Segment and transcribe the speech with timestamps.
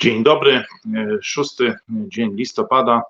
[0.00, 0.64] Dzień dobry, e,
[1.22, 3.02] szósty dzień listopada,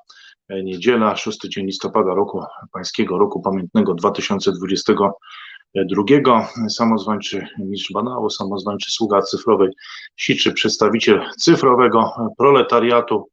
[0.48, 6.48] e, niedziela, szósty dzień listopada roku pańskiego, roku pamiętnego 2022.
[6.68, 9.70] Samozwańczy mistrz banału, samozwańczy sługa cyfrowej
[10.16, 13.28] siczy, przedstawiciel cyfrowego proletariatu,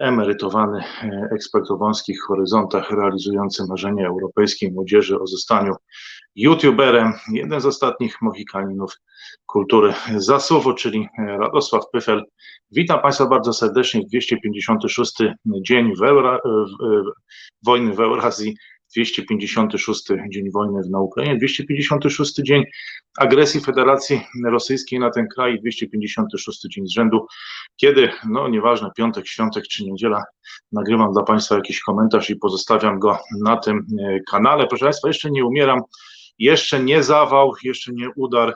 [0.00, 5.74] emerytowany e, ekspert o wąskich horyzontach, realizujący marzenia europejskiej młodzieży o zostaniu
[6.34, 8.96] youtuberem, jeden z ostatnich mohikaninów
[9.46, 12.24] kultury zasuwu, czyli Radosław Pyfel.
[12.70, 15.16] Witam Państwa bardzo serdecznie w 256
[15.62, 17.04] dzień w Eura, w,
[17.66, 18.56] wojny w Eurazji,
[18.96, 22.64] 256 dzień wojny na Ukrainie, 256 dzień
[23.18, 27.26] agresji Federacji Rosyjskiej na ten kraj, 256 dzień z rzędu,
[27.76, 30.24] kiedy, no nieważne, piątek, świątek czy niedziela,
[30.72, 33.86] nagrywam dla Państwa jakiś komentarz i pozostawiam go na tym
[34.30, 34.66] kanale.
[34.66, 35.80] Proszę Państwa, jeszcze nie umieram,
[36.38, 38.54] jeszcze nie zawał, jeszcze nie udar,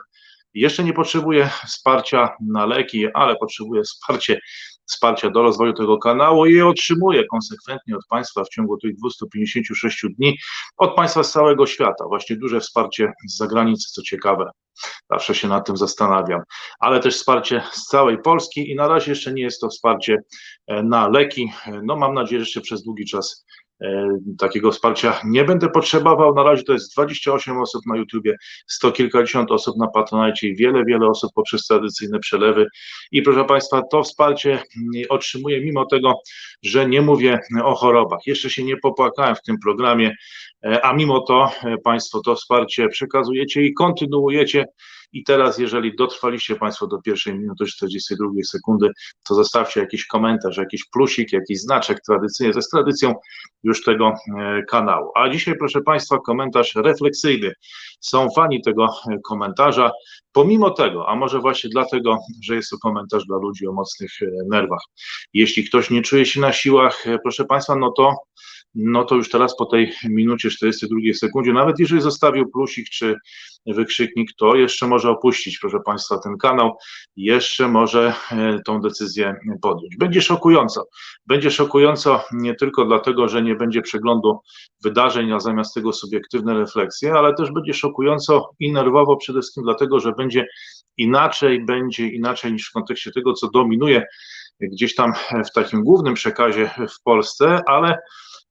[0.53, 4.39] jeszcze nie potrzebuję wsparcia na leki, ale potrzebuję wsparcie,
[4.85, 10.05] wsparcia do rozwoju tego kanału i je otrzymuję konsekwentnie od Państwa w ciągu tych 256
[10.17, 10.37] dni,
[10.77, 12.05] od Państwa z całego świata.
[12.07, 14.51] Właśnie duże wsparcie z zagranicy, co ciekawe.
[15.11, 16.41] Zawsze się nad tym zastanawiam,
[16.79, 20.17] ale też wsparcie z całej Polski i na razie jeszcze nie jest to wsparcie
[20.67, 21.51] e, na leki.
[21.83, 23.64] No mam nadzieję, że jeszcze przez długi czas E,
[24.37, 26.35] takiego wsparcia nie będę potrzebował.
[26.35, 28.35] Na razie to jest 28 osób na YouTubie,
[28.67, 32.67] sto kilkadziesiąt osób na Patronite i wiele, wiele osób poprzez tradycyjne przelewy.
[33.11, 36.19] I proszę Państwa, to wsparcie mm, otrzymuję mimo tego,
[36.63, 38.19] że nie mówię o chorobach.
[38.25, 40.15] Jeszcze się nie popłakałem w tym programie, e,
[40.65, 44.65] a mimo to e, Państwo to wsparcie przekazujecie i kontynuujecie
[45.13, 48.89] i teraz, jeżeli dotrwaliście Państwo do pierwszej minuty 42 sekundy,
[49.27, 53.13] to zostawcie jakiś komentarz, jakiś plusik, jakiś znaczek tradycyjnie, ze tradycją
[53.63, 55.11] już tego e, kanału.
[55.15, 57.53] A dzisiaj, proszę Państwa, komentarz refleksyjny.
[57.99, 59.91] Są fani tego e, komentarza,
[60.31, 64.25] pomimo tego, a może właśnie dlatego, że jest to komentarz dla ludzi o mocnych e,
[64.49, 64.81] nerwach.
[65.33, 68.15] Jeśli ktoś nie czuje się na siłach, proszę Państwa, no to
[68.75, 73.15] no to już teraz po tej minucie 42 sekundzie, nawet jeżeli zostawił plusik czy
[73.65, 76.77] wykrzyknik, to jeszcze może opuścić, proszę Państwa, ten kanał,
[77.15, 79.97] jeszcze może e, tą decyzję podjąć.
[79.97, 80.87] Będzie szokująco.
[81.25, 84.39] Będzie szokująco nie tylko dlatego, że nie będzie przeglądu
[84.83, 89.99] wydarzeń, a zamiast tego subiektywne refleksje, ale też będzie szokująco i nerwowo przede wszystkim dlatego,
[89.99, 90.47] że będzie
[90.97, 94.03] inaczej, będzie inaczej niż w kontekście tego, co dominuje
[94.59, 95.13] gdzieś tam
[95.45, 97.97] w takim głównym przekazie w Polsce, ale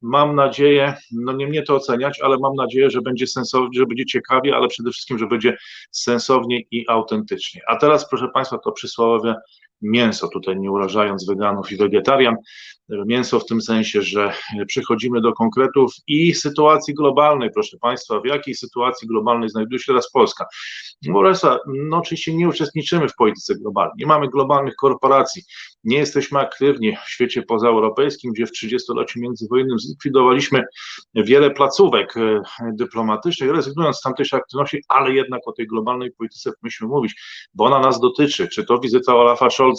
[0.02, 4.06] Mam nadzieję, no nie mnie to oceniać, ale mam nadzieję, że będzie sensownie, że będzie
[4.06, 5.56] ciekawie, ale przede wszystkim, że będzie
[5.90, 7.60] sensownie i autentycznie.
[7.68, 9.34] A teraz, proszę Państwa, to przysłowiowe
[9.84, 12.36] mięso, tutaj nie urażając weganów i wegetarian,
[12.88, 14.32] mięso w tym sensie, że
[14.66, 20.10] przechodzimy do konkretów i sytuacji globalnej, proszę Państwa, w jakiej sytuacji globalnej znajduje się teraz
[20.10, 20.46] Polska.
[21.08, 25.42] Moresa, no oczywiście nie uczestniczymy w polityce globalnej, nie mamy globalnych korporacji,
[25.84, 30.64] nie jesteśmy aktywni w świecie pozaeuropejskim, gdzie w 30-leciu międzywojennym zlikwidowaliśmy
[31.14, 36.90] wiele placówek e, dyplomatycznych, rezygnując z tamtejszej aktywności, ale jednak o tej globalnej polityce musimy
[36.90, 37.14] mówić,
[37.54, 39.73] bo ona nas dotyczy, czy to wizyta Olafa Scholza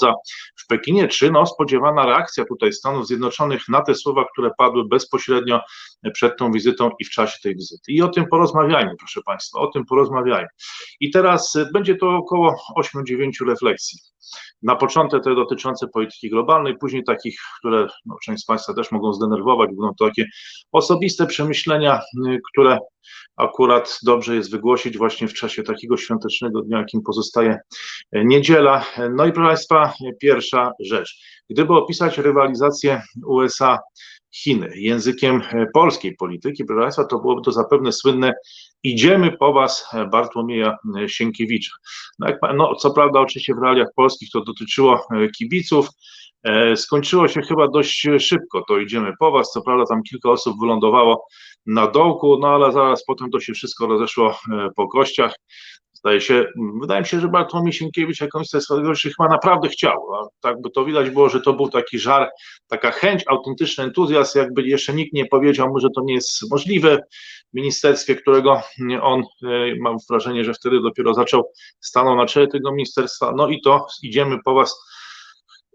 [0.56, 5.62] w Pekinie, czy no spodziewana reakcja tutaj Stanów Zjednoczonych na te słowa, które padły bezpośrednio
[6.14, 7.92] przed tą wizytą i w czasie tej wizyty.
[7.92, 10.48] I o tym porozmawiajmy, proszę Państwa, o tym porozmawiajmy.
[11.00, 14.00] I teraz e, będzie to około 8-9 refleksji.
[14.62, 19.14] Na początek te dotyczące polityki globalnej, później takich, które no, część z Państwa też mogą
[19.14, 20.26] zdenerwować, będą to takie
[20.72, 22.78] osobiste przemyślenia, y, które
[23.38, 27.60] akurat dobrze jest wygłosić właśnie w czasie takiego świątecznego dnia, jakim pozostaje
[28.16, 28.86] y, niedziela.
[29.16, 29.85] No i proszę Państwa,
[30.20, 31.22] pierwsza rzecz.
[31.50, 33.80] Gdyby opisać rywalizację USA
[34.36, 38.34] Chiny językiem y, polskiej polityki, proszę Państwa, to byłoby to zapewne słynne
[38.84, 41.72] idziemy po was Bartłomieja Sienkiewicza.
[42.20, 45.90] No, jak, no, co prawda oczywiście w realiach polskich to dotyczyło e, kibiców,
[46.44, 50.60] e, skończyło się chyba dość szybko, to idziemy po was, co prawda tam kilka osób
[50.60, 51.26] wylądowało
[51.66, 55.36] na dołku, no ale zaraz potem to się wszystko rozeszło e, po kościach,
[55.96, 56.46] Zdaje się,
[56.82, 60.16] wydaje mi się, że Bartłomiej Sienkiewicz jakąś ze swojego chyba naprawdę chciał.
[60.16, 62.30] A tak by to widać było, że to był taki żar,
[62.68, 66.98] taka chęć, autentyczny entuzjazm, jakby jeszcze nikt nie powiedział mu, że to nie jest możliwe
[67.54, 68.62] w ministerstwie, którego
[69.02, 69.26] on, e,
[69.80, 74.38] mam wrażenie, że wtedy dopiero zaczął, stanął na czele tego ministerstwa, no i to idziemy
[74.46, 74.80] po was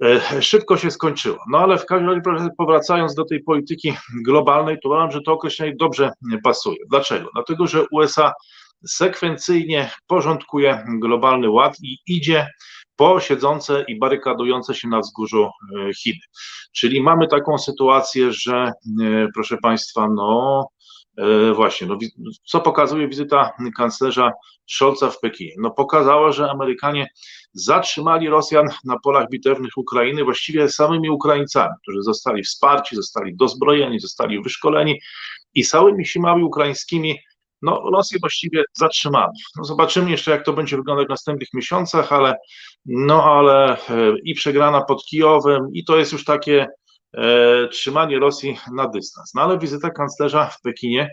[0.03, 1.39] e, szybko się skończyło.
[1.51, 3.95] No ale w każdym razie, powracając do tej polityki
[4.25, 6.13] globalnej, to uważam, że to określenie dobrze
[6.45, 6.79] pasuje.
[6.91, 7.29] Dlaczego?
[7.35, 8.33] Dlatego, że USA
[8.87, 12.47] sekwencyjnie porządkuje globalny ład i idzie
[12.97, 16.21] po siedzące i barykadujące się na wzgórzu e, Chiny.
[16.73, 18.73] Czyli mamy taką sytuację, że e,
[19.35, 20.67] proszę Państwa, no
[21.21, 21.99] E, właśnie, no,
[22.45, 24.33] co pokazuje wizyta kanclerza
[24.67, 25.53] Scholza w Pekinie?
[25.59, 27.07] No pokazała, że Amerykanie
[27.53, 34.43] zatrzymali Rosjan na polach bitewnych Ukrainy właściwie samymi Ukraińcami, którzy zostali wsparci, zostali dozbrojeni, zostali
[34.43, 35.01] wyszkoleni
[35.55, 37.19] i całymi siłami ukraińskimi
[37.63, 39.33] no, Rosję właściwie zatrzymano.
[39.57, 42.35] No, zobaczymy jeszcze, jak to będzie wyglądać w następnych miesiącach, ale,
[42.87, 43.79] no, ale e,
[44.25, 46.67] i przegrana pod Kijowem, i to jest już takie
[47.15, 49.35] e, trzymanie Rosji na dystans.
[49.35, 51.11] No ale wizyta kanclerza w Pekinie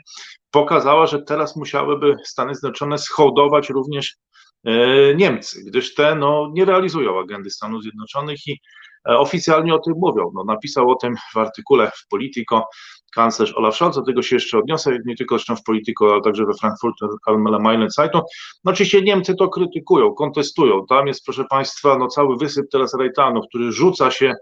[0.51, 4.15] pokazała, że teraz musiałyby Stany Zjednoczone schołdować również
[4.63, 8.61] e, Niemcy, gdyż te no, nie realizują agendy Stanów Zjednoczonych i
[9.09, 10.31] e, oficjalnie o tym mówią.
[10.33, 12.67] No, napisał o tym w artykule w Politico
[13.15, 16.45] kanclerz Olaf Scholz, do tego się jeszcze odniosę, nie tylko zresztą w Politico, ale także
[16.45, 18.23] we Frankfurter Allgemeine Zeitung.
[18.63, 23.45] No oczywiście Niemcy to krytykują, kontestują, tam jest proszę Państwa no cały wysyp teraz Rejtanów,
[23.49, 24.33] który rzuca się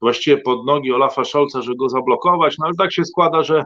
[0.00, 3.64] właściwie pod nogi Olafa Scholza, żeby go zablokować, no ale tak się składa, że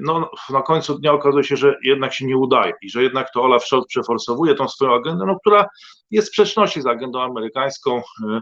[0.00, 3.42] no, na końcu dnia okazuje się, że jednak się nie udaje i że jednak to
[3.42, 5.66] Olaf Scholz przeforsowuje tą swoją agendę, no, która
[6.10, 8.40] jest w sprzeczności z agendą amerykańską e,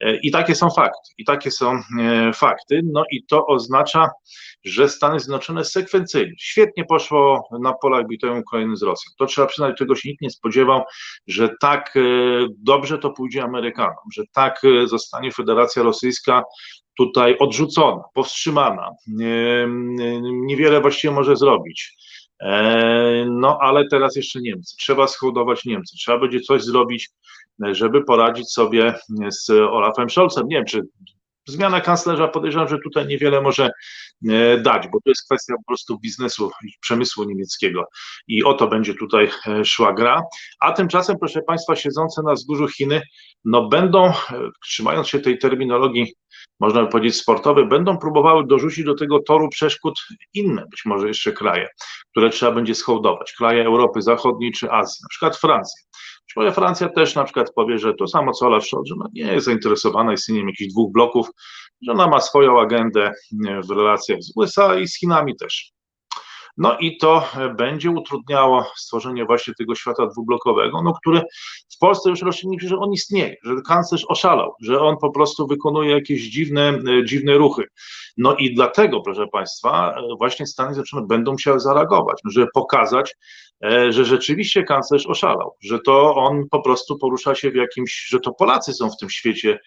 [0.00, 4.10] e, i takie są fakty, i takie są e, fakty, no i to oznacza,
[4.64, 9.12] że Stany Zjednoczone sekwencyjnie, świetnie poszło na polach bitew Ukrainy z Rosją.
[9.18, 10.82] To trzeba przyznać, czego się nikt nie spodziewał,
[11.26, 11.94] że tak
[12.58, 16.42] dobrze to pójdzie Amerykanom, że tak zostanie Federacja Rosyjska
[16.98, 18.90] tutaj odrzucona, powstrzymana,
[20.22, 21.96] niewiele właściwie może zrobić.
[22.40, 24.76] E, no ale teraz jeszcze Niemcy.
[24.76, 25.96] Trzeba schodować Niemcy.
[25.96, 27.10] Trzeba będzie coś zrobić,
[27.70, 28.94] żeby poradzić sobie
[29.28, 30.48] z Olafem Scholzem.
[30.48, 30.82] Nie wiem, czy
[31.46, 33.70] zmiana kanclerza podejrzewam, że tutaj niewiele może
[34.28, 37.84] e, dać, bo to jest kwestia po prostu biznesu i przemysłu niemieckiego
[38.28, 40.22] i o to będzie tutaj e, szła gra.
[40.60, 43.02] A tymczasem, proszę Państwa, siedzące na wzgórzu Chiny,
[43.44, 44.12] no będą,
[44.62, 46.14] trzymając się tej terminologii
[46.60, 49.94] można by powiedzieć, sportowe, będą próbowały dorzucić do tego toru przeszkód
[50.34, 51.68] inne, być może jeszcze kraje,
[52.10, 55.82] które trzeba będzie schołdować, kraje Europy Zachodniej czy Azji, na przykład Francja.
[56.28, 59.08] Być może Francja też na przykład powie, że to samo co Olaf Scholz, że no
[59.12, 61.28] nie jest zainteresowana istnieniem jakichś dwóch bloków,
[61.82, 63.12] że ona ma swoją agendę
[63.68, 65.72] w relacjach z USA i z Chinami też.
[66.56, 71.22] No i to będzie utrudniało stworzenie właśnie tego świata dwublokowego, no, który
[71.74, 75.90] w Polsce już roślinni że on istnieje, że kanclerz oszalał, że on po prostu wykonuje
[75.90, 77.64] jakieś dziwne, e, dziwne ruchy.
[78.16, 83.14] No i dlatego, proszę Państwa, e, właśnie Stany Zjednoczone będą musiały zareagować, żeby pokazać,
[83.64, 88.20] e, że rzeczywiście kanclerz oszalał, że to on po prostu porusza się w jakimś, że
[88.20, 89.58] to Polacy są w tym świecie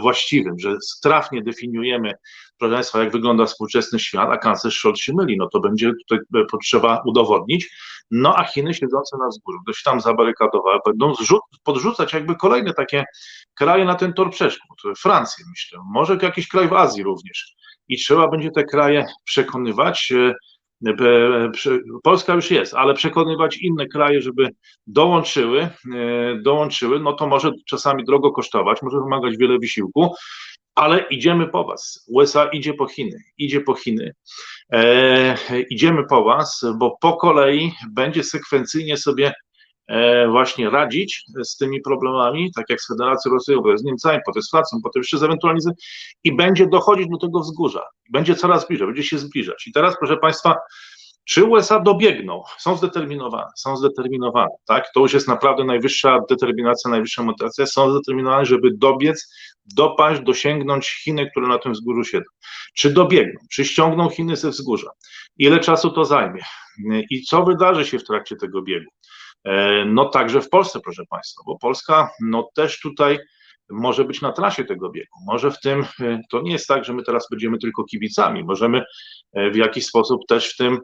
[0.00, 2.14] właściwym, że trafnie definiujemy
[2.58, 6.18] proszę Państwa, jak wygląda współczesny świat, a kanclerz Scholz się myli, no to będzie tutaj
[6.42, 7.70] e, potrzeba udowodnić.
[8.10, 11.12] No a Chiny siedzące na wzgórzu, ktoś tam zabarykadowały, będą
[11.64, 13.04] podrzucać jakby kolejne takie
[13.54, 14.82] kraje na ten tor przeszkód.
[14.98, 17.54] Francję myślę, może jakiś kraj w Azji również.
[17.88, 20.34] I trzeba będzie te kraje przekonywać, e,
[20.88, 21.50] e,
[22.02, 24.48] Polska już jest, ale przekonywać inne kraje, żeby
[24.86, 25.68] dołączyły,
[26.42, 30.14] dołączyły, no to może czasami drogo kosztować, może wymagać wiele wysiłku,
[30.78, 32.04] ale idziemy po was.
[32.08, 34.14] USA idzie po Chiny, idzie po Chiny.
[34.72, 35.36] E,
[35.70, 39.32] idziemy po was, bo po kolei będzie sekwencyjnie sobie
[39.88, 44.50] e, właśnie radzić z tymi problemami, tak jak z Federacją Rosyjską, z Niemcami, potem z
[44.50, 45.74] Francją, potem jeszcze z ewentualizmem
[46.24, 47.82] i będzie dochodzić do tego wzgórza.
[48.10, 49.66] Będzie coraz bliżej, będzie się zbliżać.
[49.66, 50.54] I teraz, proszę Państwa,
[51.28, 52.42] czy USA dobiegną?
[52.58, 54.92] Są zdeterminowane, są zdeterminowane, tak?
[54.94, 57.66] To już jest naprawdę najwyższa determinacja, najwyższa motywacja.
[57.66, 59.34] Są zdeterminowane, żeby dobiec,
[59.74, 62.24] dopaść, dosięgnąć Chiny, które na tym wzgórzu siedzą.
[62.74, 63.40] Czy dobiegną?
[63.52, 64.90] Czy ściągną Chiny ze wzgórza?
[65.36, 66.42] Ile czasu to zajmie?
[67.10, 68.90] I co wydarzy się w trakcie tego biegu?
[69.44, 73.18] E, no także w Polsce, proszę Państwa, bo Polska no też tutaj
[73.70, 75.16] może być na trasie tego biegu.
[75.26, 78.82] Może w tym, e, to nie jest tak, że my teraz będziemy tylko kibicami, możemy
[79.32, 80.78] e, w jakiś sposób też w tym,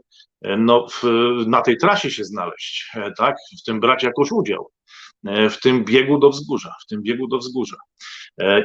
[0.58, 1.02] no, w,
[1.46, 4.70] na tej trasie się znaleźć, tak, w tym brać jakoś udział,
[5.24, 7.76] w tym biegu do wzgórza, w tym biegu do wzgórza.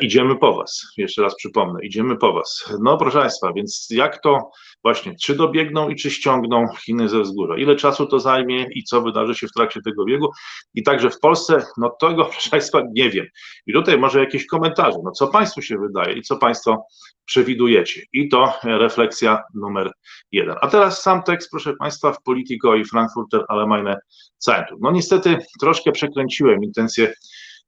[0.01, 2.73] Idziemy po Was, jeszcze raz przypomnę, idziemy po Was.
[2.81, 4.51] No proszę Państwa, więc jak to
[4.83, 7.57] właśnie, czy dobiegną i czy ściągną Chiny ze wzgórza?
[7.57, 10.29] Ile czasu to zajmie i co wydarzy się w trakcie tego biegu?
[10.73, 13.25] I także w Polsce, no tego proszę Państwa nie wiem.
[13.67, 16.85] I tutaj może jakieś komentarze, no co Państwu się wydaje i co Państwo
[17.25, 18.01] przewidujecie?
[18.13, 19.91] I to refleksja numer
[20.31, 20.55] jeden.
[20.61, 23.97] A teraz sam tekst, proszę Państwa, w Politico i Frankfurter Allgemeine
[24.37, 24.81] Zeitung.
[24.81, 27.13] No niestety troszkę przekręciłem intencje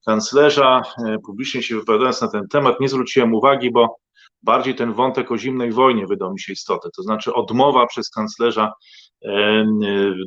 [0.06, 3.96] kanclerza, e, publicznie się wypowiadając na ten temat, nie zwróciłem uwagi, bo
[4.44, 8.72] bardziej ten wątek o zimnej wojnie wydał mi się istotny, to znaczy odmowa przez kanclerza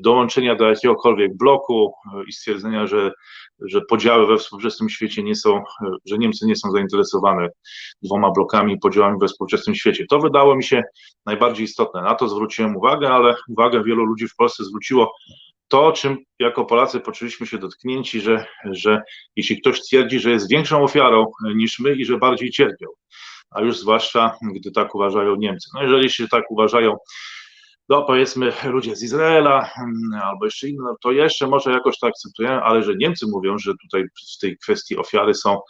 [0.02, 1.93] dołączenia do jakiegokolwiek bloku
[2.28, 3.12] i stwierdzenia, że,
[3.61, 5.62] że podziały we współczesnym świecie nie są,
[6.07, 7.49] że Niemcy nie są zainteresowane
[8.02, 10.04] dwoma blokami i podziałami we współczesnym świecie.
[10.11, 10.83] To wydało mi się
[11.26, 12.02] najbardziej istotne.
[12.02, 15.12] Na to zwróciłem uwagę, ale uwagę wielu ludzi w Polsce zwróciło
[15.68, 19.02] to, czym jako Polacy poczuliśmy się dotknięci, że, że
[19.37, 22.94] jeśli ktoś twierdzi, że jest większą ofiarą niż my i że bardziej cierpiał,
[23.50, 25.71] a już zwłaszcza, gdy tak uważają Niemcy.
[25.75, 26.97] No jeżeli się tak uważają,
[27.88, 32.06] no powiedzmy ludzie z Izraela mm, albo jeszcze inne, no to jeszcze może jakoś to
[32.06, 34.04] akceptujemy, ale że Niemcy mówią, że tutaj
[34.37, 35.61] w tej kwestii ofiary są E,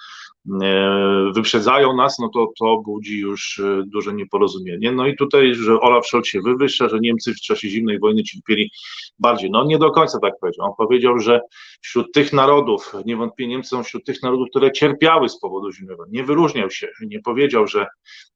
[1.35, 4.93] wyprzedzają nas, no to to budzi już e, duże nieporozumienie.
[4.93, 8.71] No i tutaj, że Olaf Scholz się wywyższa, że Niemcy w czasie zimnej wojny cierpieli
[9.19, 9.51] bardziej.
[9.51, 10.67] No nie do końca tak powiedział.
[10.67, 11.41] On powiedział, że
[11.81, 16.13] wśród tych narodów, niewątpliwie Niemcy są wśród tych narodów, które cierpiały z powodu zimnej wojny.
[16.13, 17.87] Nie wyróżniał się, nie powiedział, że,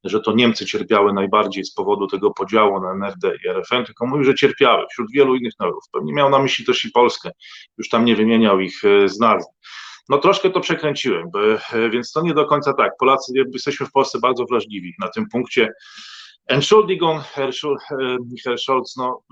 [0.04, 4.24] że to Niemcy cierpiały najbardziej z powodu tego podziału na NRD i RFN, tylko mówił,
[4.24, 5.82] że cierpiały wśród wielu innych narodów.
[5.92, 7.30] Pewnie miał na myśli też i Polskę.
[7.78, 9.48] Już tam nie wymieniał ich e, z nazw.
[10.08, 11.30] No troszkę to przekręciłem,
[11.72, 12.92] e, więc to nie do końca tak.
[12.98, 15.72] Polacy, jesteśmy w Polsce bardzo wrażliwi na tym punkcie.
[16.48, 17.50] Entschuldigung, Herr,
[18.44, 19.22] Herr Scholz, no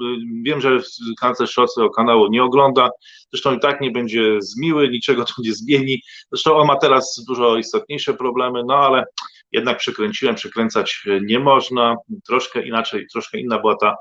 [0.43, 0.81] wiem, że
[1.21, 2.91] kanclerz Scholz tego kanału nie ogląda,
[3.33, 6.03] zresztą i tak nie będzie zmiły, niczego to nie zmieni,
[6.33, 9.05] zresztą on ma teraz dużo istotniejsze problemy, no ale
[9.53, 13.97] jednak przekręciłem, przekręcać nie można, troszkę inaczej, troszkę inna była ta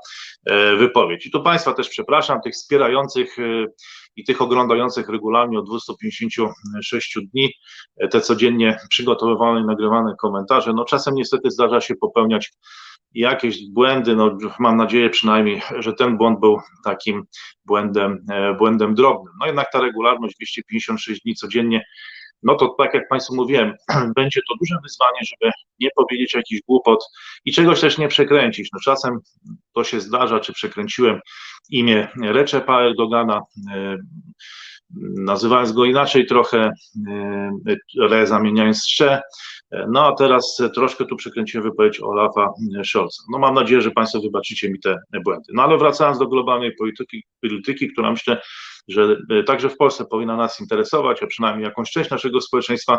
[0.46, 1.26] e, wypowiedź.
[1.26, 3.66] I tu Państwa też przepraszam, tych wspierających e,
[4.16, 7.52] i tych oglądających regularnie od 256 dni
[8.10, 10.72] te codziennie przygotowywane i nagrywane komentarze.
[10.72, 12.52] No czasem niestety zdarza się popełniać
[13.14, 17.24] jakieś błędy, no mam nadzieję przynajmniej, że ten błąd był takim
[17.64, 19.34] błędem, e, błędem drobnym.
[19.40, 21.84] No jednak ta regularność 256 dni codziennie
[22.42, 23.74] no to tak jak Państwu mówiłem,
[24.16, 27.04] będzie to duże wyzwanie, żeby nie powiedzieć jakiś głupot
[27.44, 28.68] i czegoś też nie przekręcić.
[28.72, 29.18] No czasem
[29.72, 31.20] to się zdarza, czy przekręciłem
[31.70, 33.42] imię Recepa Erdogana,
[33.74, 33.96] e,
[35.16, 36.72] nazywając go inaczej trochę,
[37.08, 39.22] e, re zamieniając sze,
[39.88, 42.52] no a teraz troszkę tu przekręciłem wypowiedź Olafa
[42.84, 43.22] Scholza.
[43.32, 45.52] No mam nadzieję, że Państwo wybaczycie mi te błędy.
[45.54, 48.40] No ale wracając do globalnej polityki, polityki która myślę
[48.88, 52.98] że e, także w Polsce powinna nas interesować, a przynajmniej jakąś część naszego społeczeństwa,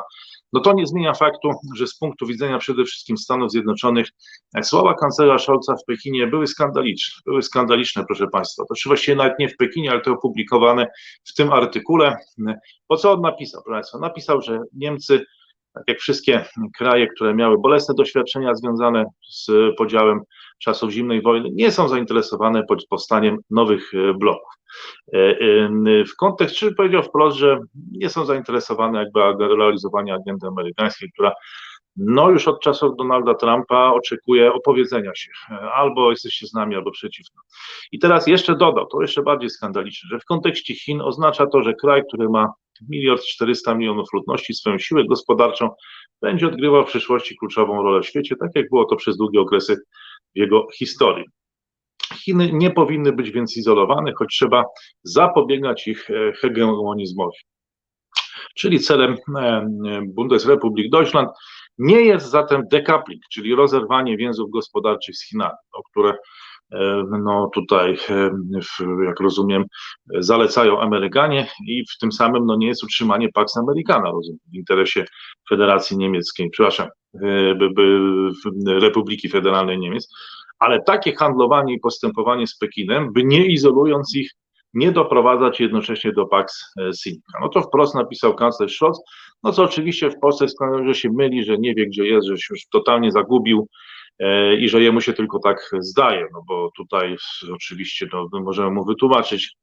[0.54, 4.08] no to nie zmienia faktu, że z punktu widzenia przede wszystkim Stanów Zjednoczonych
[4.64, 7.22] słowa kanclerza Scholza w Pekinie były skandaliczne.
[7.26, 8.64] Były skandaliczne, proszę Państwa.
[8.70, 10.88] To czy właściwie nawet nie w Pekinie, ale to opublikowane
[11.26, 12.18] w tym artykule.
[12.88, 14.00] Po co on napisał, proszę Państwa?
[14.00, 15.26] Napisał, że Niemcy
[15.78, 16.46] tak jak wszystkie
[16.78, 20.20] kraje, które miały bolesne doświadczenia związane z podziałem
[20.60, 24.50] czasów zimnej wojny, nie są zainteresowane powstaniem nowych e, bloków.
[25.14, 25.36] E, e,
[26.06, 27.60] w kontekście, czy powiedział wprost, że
[27.92, 31.32] nie są zainteresowane jakby realizowaniem agendy amerykańskiej, która
[31.98, 35.32] no już od czasów Donalda Trumpa oczekuje opowiedzenia się.
[35.74, 37.42] Albo jesteście z nami, albo przeciwko.
[37.92, 41.74] I teraz jeszcze dodał, to jeszcze bardziej skandaliczne, że w kontekście Chin oznacza to, że
[41.74, 42.54] kraj, który ma
[42.90, 45.70] miliard 400 milionów ludności, swoją siłę gospodarczą,
[46.22, 49.76] będzie odgrywał w przyszłości kluczową rolę w świecie, tak jak było to przez długie okresy
[50.36, 51.26] w jego historii.
[52.14, 54.64] Chiny nie powinny być więc izolowane, choć trzeba
[55.04, 57.38] zapobiegać ich e, hegemonizmowi.
[58.56, 59.68] Czyli celem e,
[60.08, 61.30] Bundesrepublik Deutschland
[61.78, 66.18] nie jest zatem decoupling, czyli rozerwanie więzów gospodarczych z Chinami, o które
[67.24, 67.98] no tutaj,
[69.06, 69.66] jak rozumiem,
[70.20, 75.06] zalecają Amerykanie i w tym samym no nie jest utrzymanie Pax Americana, rozumiem, w interesie
[75.50, 76.88] Federacji Niemieckiej, przepraszam,
[78.68, 80.08] Republiki Federalnej Niemiec,
[80.60, 84.32] ale takie handlowanie i postępowanie z Pekinem, by nie izolując ich,
[84.74, 87.40] nie doprowadzać jednocześnie do Pax Sinica.
[87.42, 89.00] No to wprost napisał kanclerz Scholz,
[89.44, 92.38] no co oczywiście w Polsce skłania, że się myli, że nie wie gdzie jest, że
[92.38, 93.68] się już totalnie zagubił e,
[94.60, 97.16] i że jemu się tylko tak zdaje, no bo tutaj
[97.54, 99.58] oczywiście no, możemy mu wytłumaczyć,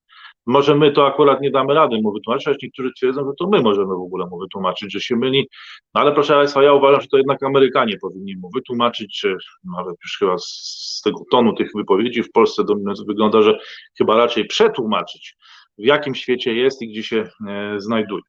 [0.47, 3.87] może my to akurat nie damy rady mu wytłumaczyć, niektórzy twierdzą, że to my możemy
[3.87, 5.49] w ogóle mu wytłumaczyć, że się myli,
[5.95, 9.97] no ale proszę Państwa, ja uważam, że to jednak Amerykanie powinni mu wytłumaczyć, czy nawet
[10.03, 12.63] już chyba z tego tonu tych wypowiedzi w Polsce
[13.07, 13.59] wygląda, że
[13.99, 15.37] chyba raczej przetłumaczyć,
[15.79, 18.23] w jakim świecie jest i gdzie się e, znajduje.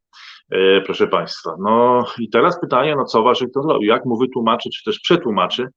[0.51, 4.84] E, proszę Państwa, no i teraz pytanie, no co Waszyngton zrobi, jak mu wytłumaczy, czy
[4.84, 5.70] też przetłumaczy, E,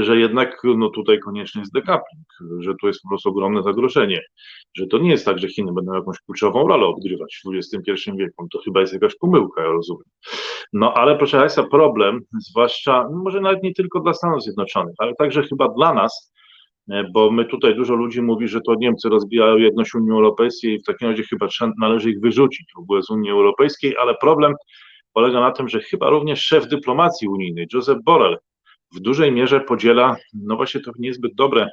[0.00, 2.26] że jednak no tutaj koniecznie jest decoupling,
[2.58, 4.22] że tu jest po prostu ogromne zagrożenie,
[4.74, 8.48] że to nie jest tak, że Chiny będą jakąś kluczową rolę odgrywać w XXI wieku.
[8.52, 10.04] To chyba jest jakaś pomyłka, ja rozumiem.
[10.72, 12.20] No ale proszę Państwa, problem,
[12.50, 16.32] zwłaszcza, no może nawet nie tylko dla Stanów Zjednoczonych, ale także chyba dla nas,
[16.90, 20.78] e, bo my tutaj dużo ludzi mówi, że to Niemcy rozbijają jedność Unii Europejskiej i
[20.78, 24.54] w takim razie chyba należy ich wyrzucić w ogóle z Unii Europejskiej, ale problem
[25.12, 28.38] polega na tym, że chyba również szef dyplomacji unijnej, Joseph Borrell,
[28.94, 31.68] w dużej mierze podziela, no właśnie to niezbyt dobre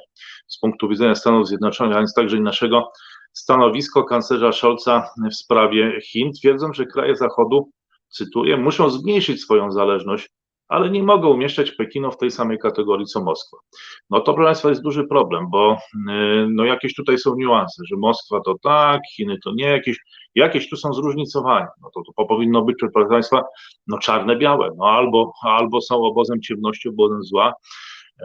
[0.46, 2.92] z punktu widzenia Stanów Zjednoczonych, a więc także i naszego
[3.32, 6.32] stanowisko kanclerza Scholza w sprawie Chin.
[6.32, 7.70] Twierdzą, że kraje Zachodu,
[8.08, 10.28] cytuję, muszą zmniejszyć swoją zależność
[10.72, 13.58] ale nie mogą umieszczać Pekinu w tej samej kategorii co Moskwa.
[14.10, 15.78] No to, proszę Państwa, jest duży problem, bo y,
[16.50, 19.98] no jakieś tutaj są niuanse, że Moskwa to tak, Chiny to nie, jakieś,
[20.34, 21.68] jakieś tu są zróżnicowania.
[21.82, 23.44] No to, to powinno być, proszę Państwa,
[23.86, 27.54] no czarne-białe, no albo, albo są obozem ciemności, obozem zła,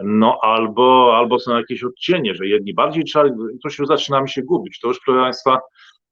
[0.04, 4.80] no albo, albo są jakieś odcienie, że jedni bardziej czarni, to się zaczynamy się gubić.
[4.80, 5.58] To już, proszę Państwa,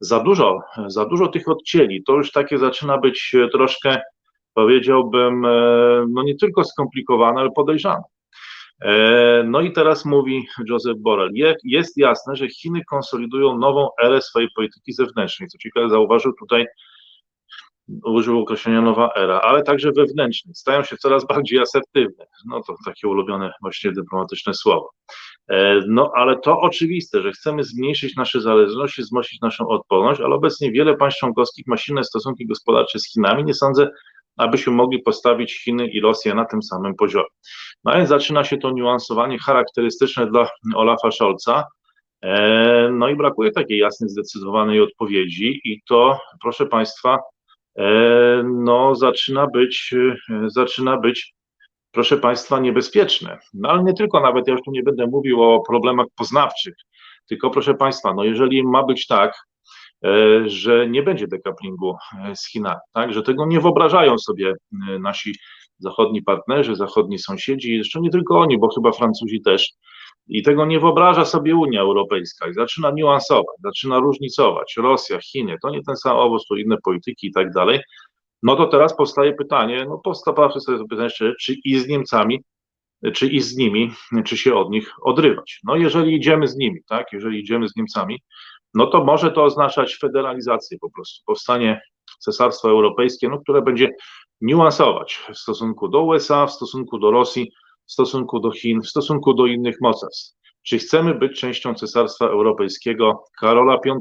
[0.01, 4.01] za dużo, za dużo tych odcieni, to już takie zaczyna być troszkę
[4.57, 8.03] powiedziałbym, e, no nie tylko skomplikowane, ale podejrzane.
[8.83, 11.31] E, no i teraz mówi Joseph Borrell,
[11.65, 15.49] jest jasne, że Chiny konsolidują nową erę swojej polityki zewnętrznej.
[15.49, 16.67] Co ciekawe, zauważył tutaj,
[18.05, 20.55] użył określenia nowa era, ale także wewnętrznej.
[20.55, 22.27] Stają się coraz bardziej asertywne.
[22.47, 24.91] No to takie ulubione właśnie dyplomatyczne słowo.
[25.49, 30.73] E, no ale to oczywiste, że chcemy zmniejszyć nasze zależności, wzmocnić naszą odporność, ale obecnie
[30.73, 33.45] wiele państw członkowskich ma silne stosunki gospodarcze z Chinami.
[33.45, 33.91] Nie sądzę,
[34.37, 37.27] abyśmy mogli postawić Chiny i Rosję na tym samym poziomie.
[37.85, 41.65] No więc zaczyna się to niuansowanie charakterystyczne dla Olafa Scholza,
[42.23, 47.19] e, no i brakuje takiej jasnej, zdecydowanej odpowiedzi i to, proszę Państwa,
[47.79, 49.95] e, no zaczyna być,
[50.31, 51.35] e, zaczyna być,
[51.93, 53.39] proszę Państwa, niebezpieczne.
[53.55, 56.75] No ale nie tylko nawet, ja już tu nie będę mówił o problemach poznawczych,
[57.29, 59.35] tylko proszę Państwa, no jeżeli ma być tak,
[60.47, 63.13] że nie będzie dekaplingu e, z Chinami, tak?
[63.13, 64.55] że tego nie wyobrażają sobie
[64.89, 65.35] e, nasi
[65.79, 69.73] zachodni partnerzy, zachodni sąsiedzi, jeszcze nie tylko oni, bo chyba Francuzi też.
[70.29, 74.75] I tego nie wyobraża sobie Unia Europejska i zaczyna niuansować, zaczyna różnicować.
[74.77, 77.81] Rosja, Chiny, to nie ten sam owoc, to inne polityki i tak dalej.
[78.43, 82.43] No to teraz powstaje pytanie, no postawmy sobie pytanie jeszcze, czy i z Niemcami,
[83.15, 83.91] czy i z nimi,
[84.25, 85.61] czy się od nich odrywać.
[85.65, 88.21] No jeżeli idziemy z nimi, tak, jeżeli idziemy z Niemcami,
[88.75, 91.81] no to może to oznaczać federalizację po prostu, powstanie
[92.19, 93.91] cesarstwa europejskie, no, które będzie
[94.41, 97.53] niuansować w stosunku do USA, w stosunku do Rosji,
[97.87, 100.37] w stosunku do Chin, w stosunku do innych mocarstw.
[100.63, 104.01] Czy chcemy być częścią Cesarstwa Europejskiego Karola V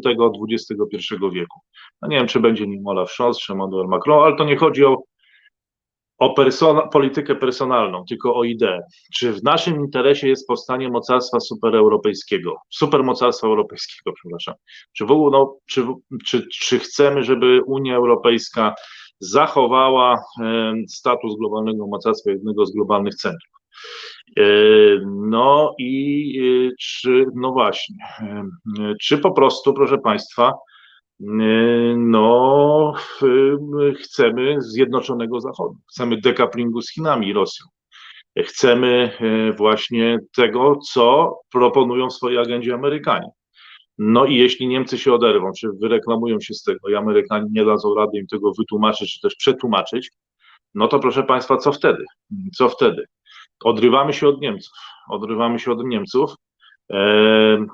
[0.51, 1.59] XXI wieku?
[2.01, 4.85] No nie wiem, czy będzie nim Olaf Scholz, czy Emmanuel Macron, ale to nie chodzi
[4.85, 5.03] o
[6.17, 8.81] o persona, politykę personalną, tylko o ideę.
[9.13, 14.55] Czy w naszym interesie jest powstanie mocarstwa supereuropejskiego, supermocarstwa europejskiego, przepraszam.
[14.97, 15.85] Czy w ogóle, no, czy,
[16.25, 18.75] czy, czy chcemy, żeby Unia Europejska
[19.19, 23.51] zachowała e, status globalnego mocarstwa, jednego z globalnych centrów?
[24.37, 24.43] E,
[25.05, 27.97] no i e, czy, no właśnie,
[29.01, 30.53] czy po prostu, proszę Państwa,
[31.95, 32.93] no,
[33.99, 37.65] chcemy zjednoczonego Zachodu, chcemy dekaplingu z Chinami i Rosją.
[38.39, 43.29] Chcemy e, właśnie tego, co proponują w swojej agendzie Amerykanie.
[43.97, 47.95] No i jeśli Niemcy się oderwą, czy wyreklamują się z tego i Amerykanie nie dadzą
[47.95, 50.11] rady im tego wytłumaczyć, czy też przetłumaczyć,
[50.75, 52.05] no to proszę Państwa, co wtedy?
[52.55, 53.05] Co wtedy?
[53.63, 54.73] Odrywamy się od Niemców.
[55.09, 56.35] Odrywamy się od Niemców,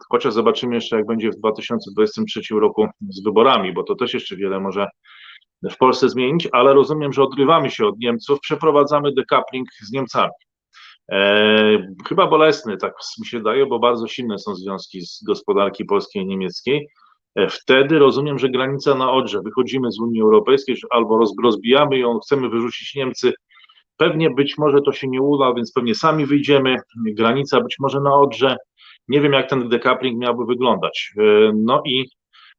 [0.10, 4.60] Chociaż zobaczymy jeszcze, jak będzie w 2023 roku z wyborami, bo to też jeszcze wiele
[4.60, 4.88] może
[5.72, 10.32] w Polsce zmienić, ale rozumiem, że odrywamy się od Niemców, przeprowadzamy decoupling z Niemcami.
[12.10, 16.26] chyba bolesny, tak mi się daje, bo bardzo silne są związki z gospodarki polskiej i
[16.26, 16.88] niemieckiej.
[17.36, 22.50] E, wtedy rozumiem, że granica na Odrze, wychodzimy z Unii Europejskiej, albo rozbijamy ją, chcemy
[22.50, 23.34] wyrzucić Niemcy,
[23.98, 28.16] pewnie być może to się nie uda, więc pewnie sami wyjdziemy, granica być może na
[28.16, 28.58] Odrze,
[29.12, 31.14] nie wiem, jak ten decoupling miałby wyglądać.
[31.18, 32.06] E, no i,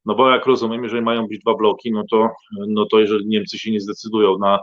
[0.04, 2.28] no bo jak rozumiem, jeżeli mają być dwa bloki, no to,
[2.68, 4.58] no to jeżeli Niemcy się nie zdecydują na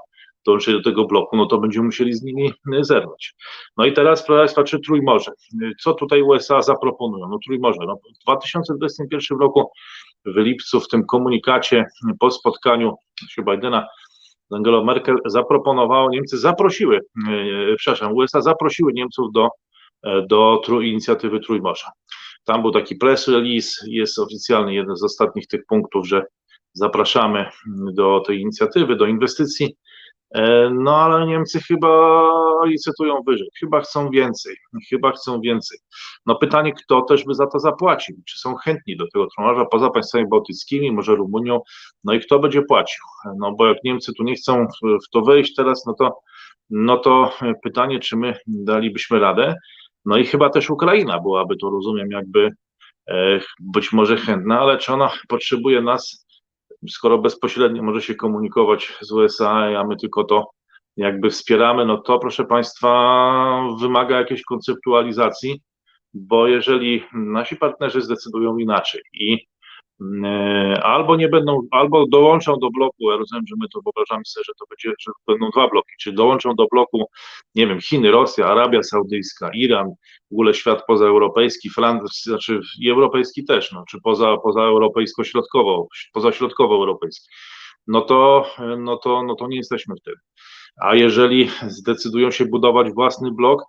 [0.46, 3.34] dołączenie do tego bloku, no to będziemy musieli z nimi zerwać.
[3.78, 5.32] No i teraz, proszę Państwa, czy Trójmorze?
[5.84, 7.30] Co tutaj USA zaproponują?
[7.30, 9.72] No Trójmorze, no w 2021 roku
[10.26, 11.86] w lipcu w tym komunikacie
[12.20, 12.96] po spotkaniu
[13.30, 13.88] się Bidena
[14.50, 19.69] z Angelą Merkel zaproponowało, Niemcy zaprosiły, e, przepraszam, USA zaprosiły Niemców do E,
[20.04, 21.92] do tru, inicjatywy Trójmorza.
[22.46, 26.26] Tam był taki press release, jest oficjalny jeden z ostatnich tych punktów, że
[26.74, 27.50] zapraszamy
[27.94, 29.76] do tej inicjatywy, do inwestycji.
[30.36, 32.20] E, no ale Niemcy chyba
[32.66, 34.56] licytują wyżej, chyba chcą więcej,
[34.90, 35.78] chyba chcą więcej.
[36.26, 38.16] No pytanie, kto też by za to zapłacił?
[38.28, 41.62] Czy są chętni do tego tronarza poza państwami bałtyckimi, może Rumunią?
[42.04, 43.04] No i kto będzie płacił?
[43.40, 46.20] No bo jak Niemcy tu nie chcą w to wejść teraz, no to,
[46.70, 47.34] no to
[47.64, 49.56] pytanie, czy my dalibyśmy radę?
[50.06, 52.52] No i chyba też Ukraina byłaby to, rozumiem, jakby
[53.10, 56.28] e, być może chętna, ale czy ona potrzebuje nas,
[56.90, 60.52] skoro bezpośrednio może się komunikować z USA, a my tylko to
[60.98, 65.62] jakby wspieramy, no to proszę Państwa, wymaga jakiejś konceptualizacji,
[66.14, 69.38] bo jeżeli nasi partnerzy zdecydują inaczej i
[70.84, 74.54] albo nie będą, albo dołączą do bloku, ja rozumiem, że my to wyobrażamy sobie, że
[74.60, 77.06] to będzie, że będą dwa bloki, czy dołączą do bloku,
[77.56, 79.90] nie wiem, Chiny, Rosja, Arabia Saudyjska, Iran,
[80.32, 86.32] w ogóle świat pozaeuropejski, Francja, znaczy i europejski też, no, czy poza, poza europejsko-środkowo, poza
[86.32, 87.30] środkowo-europejski,
[87.88, 88.46] no to,
[88.78, 90.18] no to, no to nie jesteśmy wtedy.
[90.82, 93.64] A jeżeli zdecydują się budować własny blok,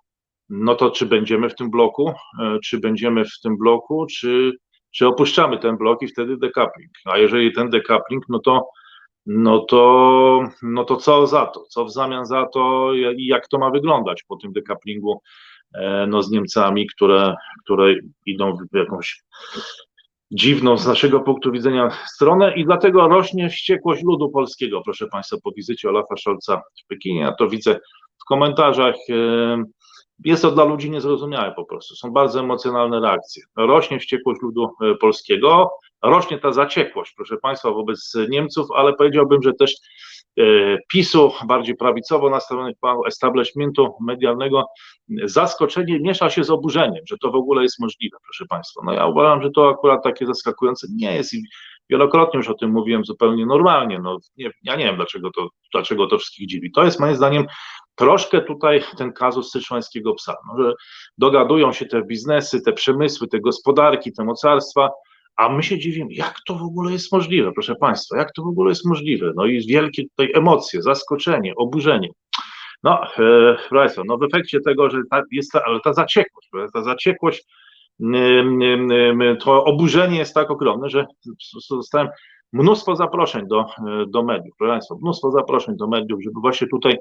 [0.49, 4.51] no to czy będziemy w tym bloku, e, czy będziemy w tym bloku, czy
[4.91, 6.91] czy opuszczamy ten blok i wtedy decoupling.
[7.05, 8.69] A jeżeli ten decoupling, no to,
[9.25, 11.63] no to, no to co za to?
[11.69, 15.21] Co w zamian za to i jak to ma wyglądać po tym decouplingu
[15.75, 19.23] e, no, z Niemcami, które, które idą w jakąś
[20.31, 25.51] dziwną z naszego punktu widzenia stronę i dlatego rośnie wściekłość ludu polskiego, proszę Państwa, po
[25.51, 27.21] wizycie Olafa Scholza w Pekinie.
[27.21, 27.79] Ja to widzę
[28.21, 28.95] w komentarzach.
[30.25, 31.95] Jest to dla ludzi niezrozumiałe po prostu.
[31.95, 33.43] Są bardzo emocjonalne reakcje.
[33.57, 35.71] Rośnie wściekłość ludu e, polskiego,
[36.03, 39.75] rośnie ta zaciekłość, proszę Państwa, wobec Niemców, ale powiedziałbym, że też
[40.39, 40.43] e,
[40.91, 44.65] PiSu, bardziej prawicowo nastawionego establishmentu medialnego,
[45.23, 48.81] zaskoczenie miesza się z oburzeniem, że to w ogóle jest możliwe, proszę Państwa.
[48.85, 51.43] No ja uważam, że to akurat takie zaskakujące nie jest i
[51.89, 53.99] wielokrotnie już o tym mówiłem zupełnie normalnie.
[53.99, 56.71] No, nie, ja nie wiem, dlaczego to, dlaczego to wszystkich dziwi.
[56.71, 57.45] To jest moim zdaniem
[57.95, 60.73] troszkę tutaj ten kazus syczuańskiego psa, no, że
[61.17, 64.89] dogadują się te biznesy, te przemysły, te gospodarki, te mocarstwa,
[65.35, 68.47] a my się dziwimy, jak to w ogóle jest możliwe, proszę Państwa, jak to w
[68.47, 69.31] ogóle jest możliwe?
[69.35, 72.09] No i wielkie tutaj emocje, zaskoczenie, oburzenie.
[72.83, 73.01] No,
[73.71, 77.43] e, no w efekcie tego, że ta, jest ta, ale ta zaciekłość, ta zaciekłość,
[79.39, 81.05] to oburzenie jest tak ogromne, że
[81.69, 82.07] dostałem
[82.53, 83.65] mnóstwo zaproszeń do,
[84.07, 86.97] do mediów, proszę Państwa, mnóstwo zaproszeń do mediów, żeby właśnie tutaj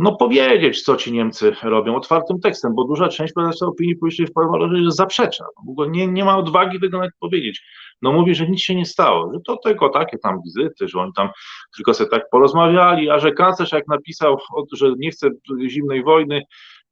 [0.00, 4.32] no powiedzieć, co ci Niemcy robią otwartym tekstem, bo duża część prezesa opinii publicznej w
[4.32, 5.44] Polsce zaprzecza.
[5.68, 7.62] Ogóle nie, nie ma odwagi tego nawet powiedzieć.
[8.02, 11.12] No mówi, że nic się nie stało, że to tylko takie tam wizyty, że oni
[11.16, 11.28] tam
[11.76, 14.38] tylko sobie tak porozmawiali, a że kanclerz jak napisał,
[14.72, 15.28] że nie chce
[15.68, 16.42] zimnej wojny,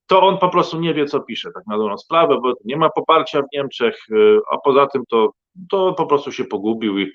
[0.06, 2.90] to on po prostu nie wie, co pisze, tak na dobrą sprawę, bo nie ma
[2.90, 5.32] poparcia w Niemczech, y, a poza tym to,
[5.70, 7.12] to po prostu się pogubił i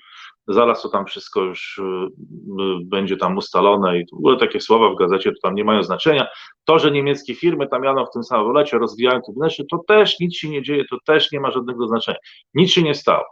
[0.48, 4.90] zaraz to tam wszystko już y, y, będzie tam ustalone i w ogóle takie słowa
[4.90, 6.26] w gazecie to tam nie mają znaczenia.
[6.64, 10.36] To, że niemieckie firmy tam jadą w tym samolocie, rozwijają to wnętrze, to też nic
[10.36, 12.18] się nie dzieje, to też nie ma żadnego znaczenia.
[12.54, 13.24] Nic się nie stało.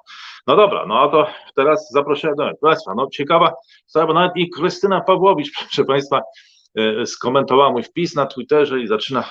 [0.47, 2.95] No dobra, no a to teraz zapraszam do Państwa.
[2.97, 3.53] No ciekawa
[3.87, 6.21] sprawa, nawet i Krystyna Pawłowicz, proszę Państwa,
[7.05, 9.25] skomentowała mój wpis na Twitterze i zaczyna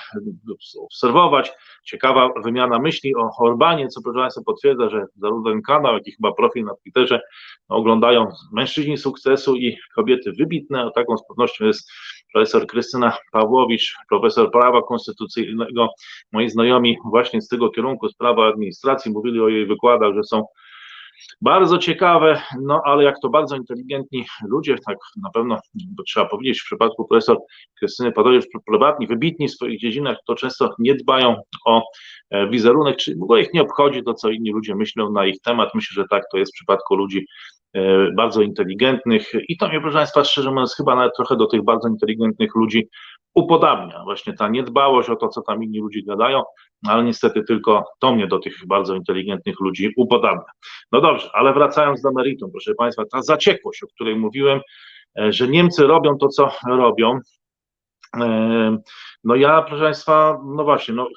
[0.84, 1.52] obserwować.
[1.84, 6.12] Ciekawa wymiana myśli o Orbanie, co proszę Państwa potwierdza, że zarówno ten kanał, jak i
[6.12, 7.20] chyba profil na Twitterze
[7.68, 11.90] oglądają mężczyźni sukcesu i kobiety wybitne, a taką z pewnością jest
[12.32, 15.88] profesor Krystyna Pawłowicz, profesor prawa konstytucyjnego.
[16.32, 20.46] Moi znajomi właśnie z tego kierunku, z prawa administracji, mówili o jej wykładach, że są
[21.40, 26.60] bardzo ciekawe, no ale jak to bardzo inteligentni ludzie, tak na pewno bo trzeba powiedzieć,
[26.60, 27.38] w przypadku profesor
[27.78, 31.82] Krystyny Padojewicz, prywatni, wybitni w swoich dziedzinach, to często nie dbają o
[32.30, 35.74] e, wizerunek, czy ogóle ich nie obchodzi to, co inni ludzie myślą na ich temat.
[35.74, 37.26] Myślę, że tak to jest w przypadku ludzi
[37.74, 41.64] e, bardzo inteligentnych i to mnie, proszę Państwa, szczerze mówiąc, chyba nawet trochę do tych
[41.64, 42.88] bardzo inteligentnych ludzi
[43.34, 44.04] upodabnia.
[44.04, 46.42] Właśnie ta niedbałość o to, co tam inni ludzie gadają,
[46.88, 50.52] ale niestety tylko to mnie do tych bardzo inteligentnych ludzi upodabnia.
[50.92, 54.60] No dobrze, ale wracając do meritum, proszę Państwa, ta zaciekłość, o której mówiłem,
[55.18, 57.18] e, że Niemcy robią to, co robią.
[58.20, 58.78] E,
[59.24, 61.08] no ja, proszę Państwa, no właśnie, no,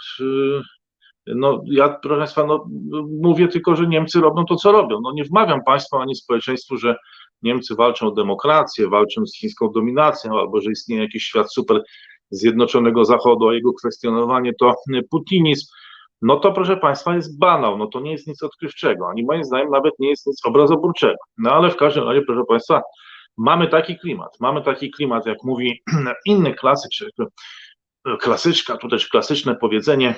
[1.27, 2.65] no ja, proszę Państwa, no,
[3.21, 4.99] mówię tylko, że Niemcy robią to, co robią.
[5.01, 6.95] No nie wmawiam Państwu ani społeczeństwu, że
[7.41, 11.81] Niemcy walczą o demokrację, walczą z chińską dominacją, albo że istnieje jakiś świat super
[12.29, 14.73] Zjednoczonego Zachodu, a jego kwestionowanie to
[15.09, 15.65] putinizm,
[16.21, 19.69] no to proszę Państwa jest banał, no to nie jest nic odkrywczego, ani moim zdaniem
[19.69, 21.17] nawet nie jest nic obrazoburczego.
[21.37, 22.81] No ale w każdym razie, proszę Państwa,
[23.37, 25.83] mamy taki klimat, mamy taki klimat, jak mówi
[26.25, 26.91] inny klasyk,
[28.19, 30.15] klasyczka, tu też klasyczne powiedzenie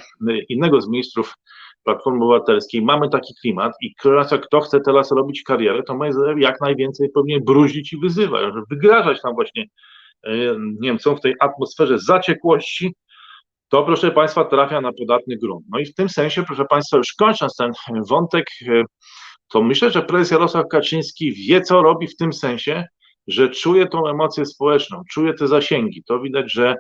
[0.50, 1.34] innego z ministrów
[1.84, 3.96] Platformy Obywatelskiej, mamy taki klimat i
[4.42, 9.22] kto chce teraz robić karierę, to zdaniem jak najwięcej powinien bruździć i wyzywać, żeby wygrażać
[9.22, 9.65] tam właśnie
[10.24, 10.32] e,
[10.80, 12.96] Niemcom w tej atmosferze zaciekłości,
[13.70, 15.65] to proszę Państwa trafia na podatny grunt.
[15.70, 17.72] No i w tym sensie, proszę Państwa, już kończąc ten
[18.10, 18.84] wątek, e,
[19.52, 22.86] to myślę, że prezes Jarosław Kaczyński wie, co robi w tym sensie,
[23.28, 26.04] że czuje tą emocję społeczną, czuje te zasięgi.
[26.08, 26.76] To widać, że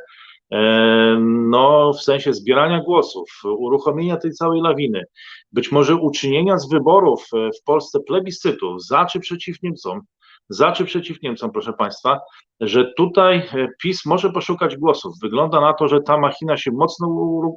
[1.19, 5.03] no, w sensie zbierania głosów, uruchomienia tej całej lawiny,
[5.51, 10.01] być może uczynienia z wyborów e, w Polsce plebiscytów za czy przeciw Niemcom,
[10.49, 12.19] za czy przeciw Niemcom, proszę Państwa,
[12.59, 15.13] że tutaj e, PiS może poszukać głosów.
[15.21, 17.07] Wygląda na to, że ta machina się mocno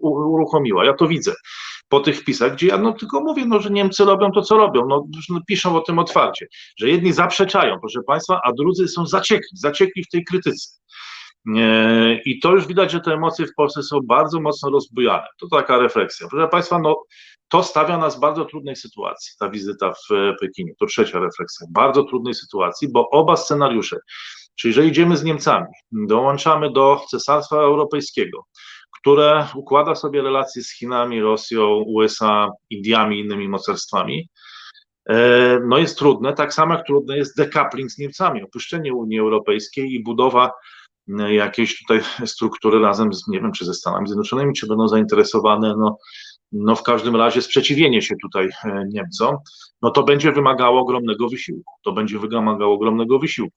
[0.02, 0.84] uruchomiła.
[0.84, 1.32] Ja to widzę
[1.88, 4.86] po tych wpisach, gdzie ja no tylko mówię, no, że Niemcy robią to, co robią.
[4.88, 9.58] No, no, piszą o tym otwarcie, że jedni zaprzeczają, proszę Państwa, a drudzy są zaciekli,
[9.58, 10.78] zaciekli w tej krytyce.
[11.46, 15.26] E, I to już widać, że te emocje w Polsce są bardzo mocno rozbujane.
[15.40, 16.28] To taka refleksja.
[16.30, 17.02] Proszę Państwa, no,
[17.48, 20.72] to stawia nas w bardzo trudnej sytuacji, ta wizyta w e, Pekinie.
[20.80, 21.66] To trzecia refleksja.
[21.70, 23.96] Bardzo trudnej sytuacji, bo oba scenariusze,
[24.54, 28.46] czyli że idziemy z Niemcami, dołączamy do Cesarstwa Europejskiego,
[29.00, 34.28] które układa sobie relacje z Chinami, Rosją, USA, Indiami, innymi mocarstwami,
[35.08, 39.92] e, no jest trudne, tak samo jak trudne jest decoupling z Niemcami, opuszczenie Unii Europejskiej
[39.92, 40.52] i budowa
[41.20, 45.74] e, jakiejś tutaj struktury razem z, nie wiem, czy ze Stanami Zjednoczonymi, czy będą zainteresowane,
[45.78, 45.98] no,
[46.52, 49.36] no w każdym razie sprzeciwienie się tutaj e, Niemcom,
[49.82, 53.56] no to będzie wymagało ogromnego wysiłku, to będzie wymagało ogromnego wysiłku.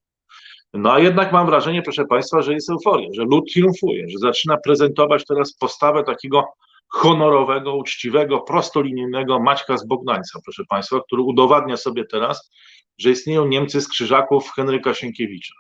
[0.74, 4.58] No a jednak mam wrażenie, proszę Państwa, że jest euforia, że lud triumfuje, że zaczyna
[4.58, 6.44] prezentować teraz postawę takiego
[6.88, 12.52] honorowego, uczciwego, prostolinijnego Maćka z Bogdańca, proszę Państwa, który udowadnia sobie teraz,
[12.98, 15.54] że istnieją Niemcy z krzyżaków Henryka Sienkiewicza.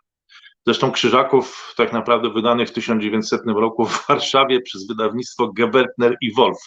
[0.66, 6.58] Zresztą krzyżaków tak naprawdę wydanych w 1900 roku w Warszawie przez wydawnictwo Gebertner i Wolf.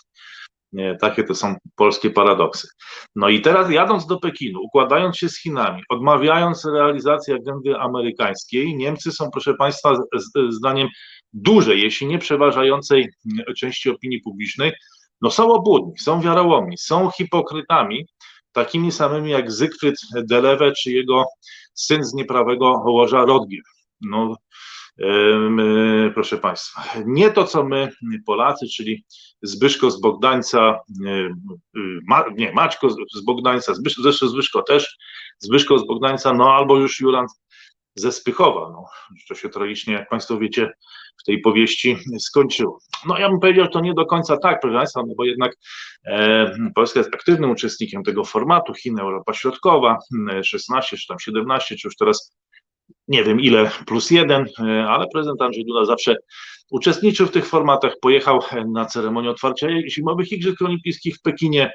[1.01, 2.69] Takie to są polskie paradoksy.
[3.17, 9.13] No i teraz jadąc do Pekinu, układając się z Chinami, odmawiając realizacji agendy amerykańskiej, Niemcy
[9.13, 9.97] są, proszę Państwa,
[10.49, 10.89] zdaniem
[11.33, 13.09] dużej, jeśli nie przeważającej
[13.57, 14.73] części opinii publicznej,
[15.23, 18.07] no są obłudni, są wiarołomni, są hipokrytami,
[18.53, 21.25] takimi samymi jak Zygfryd Delewe czy jego
[21.75, 23.63] syn z nieprawego łoża Rodgier.
[24.01, 24.37] No,
[26.15, 26.83] proszę Państwa.
[27.07, 27.91] Nie to, co my,
[28.27, 29.05] Polacy, czyli
[29.43, 30.81] Zbyszko z Bogdańca,
[32.37, 34.99] nie, Maćko z Bogdańca, Zbyszko, zresztą Zbyszko też,
[35.39, 37.27] Zbyszko z Bogdańca, no albo już Juran
[37.95, 38.85] ze Spychowa, no,
[39.29, 40.73] to się tragicznie, jak Państwo wiecie,
[41.21, 42.79] w tej powieści skończyło.
[43.07, 45.57] No ja bym powiedział, że to nie do końca tak, proszę Państwa, no bo jednak
[46.07, 49.99] e, Polska jest aktywnym uczestnikiem tego formatu, Chiny, Europa Środkowa,
[50.43, 52.35] 16 czy tam 17, czy już teraz
[53.09, 56.16] nie wiem ile plus jeden, e, ale prezydent Andrzej Duda zawsze
[56.70, 61.72] uczestniczył w tych formatach, pojechał na ceremonię otwarcia zimowych Igrzysk Olimpijskich w Pekinie,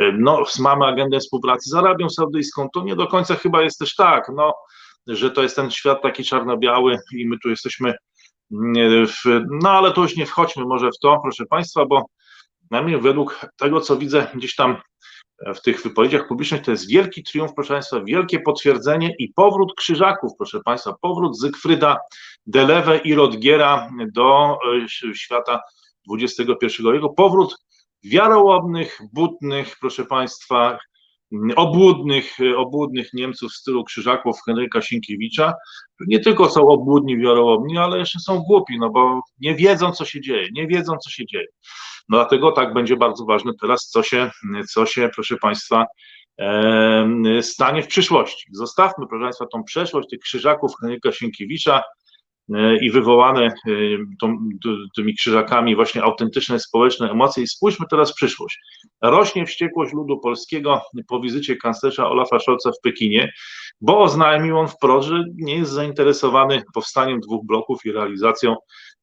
[0.00, 3.94] e, no mamy agendę współpracy z Arabią Saudyjską, to nie do końca chyba jest też
[3.94, 4.54] tak, no,
[5.06, 7.94] że to jest ten świat taki czarno-biały i my tu jesteśmy,
[8.52, 9.24] mm, w,
[9.62, 12.04] no ale to już nie wchodźmy może w to, proszę Państwa, bo
[12.70, 14.76] na mnie według tego, co widzę gdzieś tam
[15.54, 20.32] w tych wypowiedziach publicznych to jest wielki triumf, proszę Państwa, wielkie potwierdzenie i powrót krzyżaków,
[20.38, 21.98] proszę Państwa, powrót Zygfryda
[22.46, 24.58] Delewe i Rodgiera do
[25.04, 25.60] e, świata
[26.10, 27.56] XXI wieku, powrót
[28.04, 30.78] wiarołomnych, butnych, proszę Państwa,
[31.56, 35.54] obłudnych, obłudnych Niemców w stylu krzyżaków Henryka Sienkiewicza,
[36.06, 40.20] nie tylko są obłudni, wiarołomni, ale jeszcze są głupi, no bo nie wiedzą, co się
[40.20, 41.46] dzieje, nie wiedzą, co się dzieje.
[42.08, 44.30] No dlatego tak będzie bardzo ważne teraz, co się,
[44.68, 45.84] co się proszę Państwa,
[47.40, 48.46] stanie w przyszłości.
[48.52, 51.82] Zostawmy, proszę Państwa, tą przeszłość tych krzyżaków Henryka Sienkiewicza
[52.80, 53.52] i wywołane e,
[54.96, 58.58] tymi krzyżakami właśnie autentyczne społeczne emocje i spójrzmy teraz w przyszłość.
[59.02, 63.32] Rośnie wściekłość ludu polskiego po wizycie kanclerza Olafa Scholza w Pekinie,
[63.80, 68.56] bo oznajmił on wprost, że nie jest zainteresowany powstaniem dwóch bloków i realizacją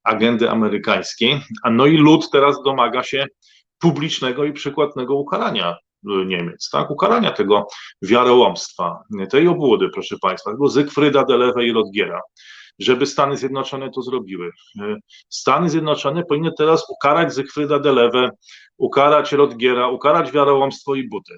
[0.04, 1.42] agendy amerykańskiej.
[1.72, 3.26] No i lud teraz domaga się
[3.80, 6.92] publicznego i przykładnego ukarania Niemiec, tak?
[6.92, 7.68] Ukarania tego
[8.02, 12.22] wiarołomstwa, tej obłudy, proszę Państwa, tego Zygfryda, Delewe i Rodgiera,
[12.82, 14.52] żeby Stany Zjednoczone to zrobiły.
[15.30, 18.30] Stany Zjednoczone powinny teraz ukarać Zygfryda Delewe,
[18.78, 21.36] ukarać Rodgiera, ukarać wiarołomstwo i buty.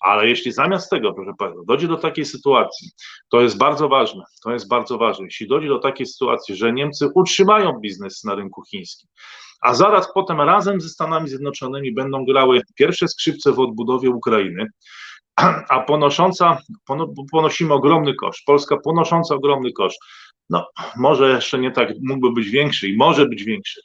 [0.00, 2.90] Ale jeśli zamiast tego, proszę Państwa, dojdzie do takiej sytuacji,
[3.28, 7.08] to jest bardzo ważne, to jest bardzo ważne, jeśli dojdzie do takiej sytuacji, że Niemcy
[7.14, 9.10] utrzymają biznes na rynku chińskim,
[9.60, 14.66] a zaraz potem razem ze Stanami Zjednoczonymi będą grały pierwsze skrzypce w odbudowie Ukrainy,
[15.68, 16.58] a ponosząca,
[17.32, 19.98] ponosimy ogromny koszt, Polska ponosząca ogromny koszt,
[20.50, 23.80] no może jeszcze nie tak mógłby być większy i może być większy,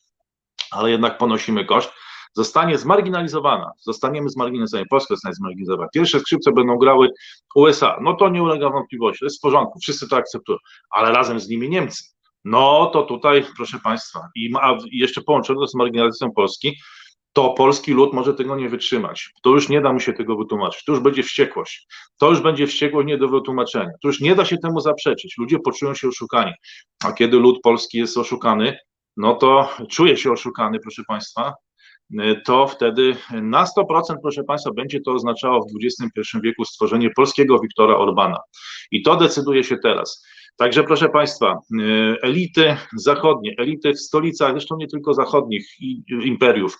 [0.72, 1.92] ale jednak ponosimy koszt,
[2.34, 5.90] zostanie zmarginalizowana, zostaniemy zmarginalizowani, Polska zostanie zmarginalizowana.
[5.94, 7.10] Pierwsze skrzypce będą grały
[7.56, 10.58] USA, no to nie ulega wątpliwości, to jest w porządku, wszyscy to akceptują,
[10.92, 12.04] ale razem z nimi Niemcy.
[12.46, 16.78] No to tutaj, proszę Państwa, i ma, jeszcze połączone z marginalizacją Polski,
[17.34, 19.30] to polski lud może tego nie wytrzymać.
[19.44, 20.84] To już nie da mu się tego wytłumaczyć.
[20.84, 21.88] To już będzie wściekłość.
[22.20, 23.92] To już będzie wściekłość nie do wytłumaczenia.
[24.02, 25.36] To już nie da się temu zaprzeczyć.
[25.38, 26.52] Ludzie poczują się oszukani.
[27.04, 28.78] A kiedy lud polski jest oszukany,
[29.18, 31.54] no to czuje się oszukany, proszę Państwa,
[32.46, 37.96] to wtedy na 100%, proszę Państwa, będzie to oznaczało w XXI wieku stworzenie polskiego Wiktora
[37.96, 38.38] Orbana.
[38.92, 40.26] I to decyduje się teraz.
[40.58, 41.58] Także proszę Państwa,
[42.22, 45.68] elity zachodnie, elity w stolicach, zresztą nie tylko zachodnich
[46.10, 46.78] imperiów,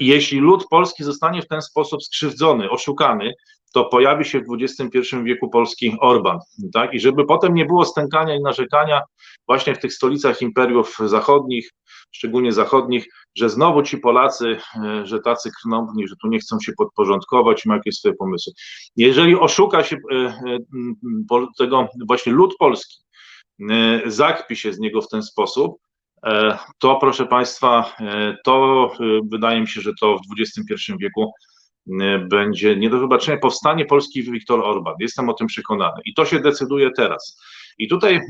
[0.00, 3.32] jeśli lud polski zostanie w ten sposób skrzywdzony, oszukany,
[3.74, 6.38] to pojawi się w XXI wieku polski Orban,
[6.72, 6.94] tak?
[6.94, 9.02] I żeby potem nie było stękania i narzekania
[9.46, 11.70] właśnie w tych stolicach imperiów zachodnich,
[12.12, 16.72] szczególnie zachodnich, że znowu ci Polacy, e, że tacy krnąbni, że tu nie chcą się
[16.78, 18.52] podporządkować mają jakieś swoje pomysły.
[18.96, 20.58] Jeżeli oszuka się e, e,
[21.58, 23.02] tego właśnie lud polski,
[24.06, 25.76] zakpi się z niego w ten sposób,
[26.78, 27.96] to proszę Państwa,
[28.44, 28.90] to
[29.32, 31.32] wydaje mi się, że to w XXI wieku
[32.30, 34.94] będzie nie do wybaczenia powstanie Polski Wiktor Orban.
[35.00, 36.00] Jestem o tym przekonany.
[36.04, 37.40] I to się decyduje teraz.
[37.78, 38.20] I tutaj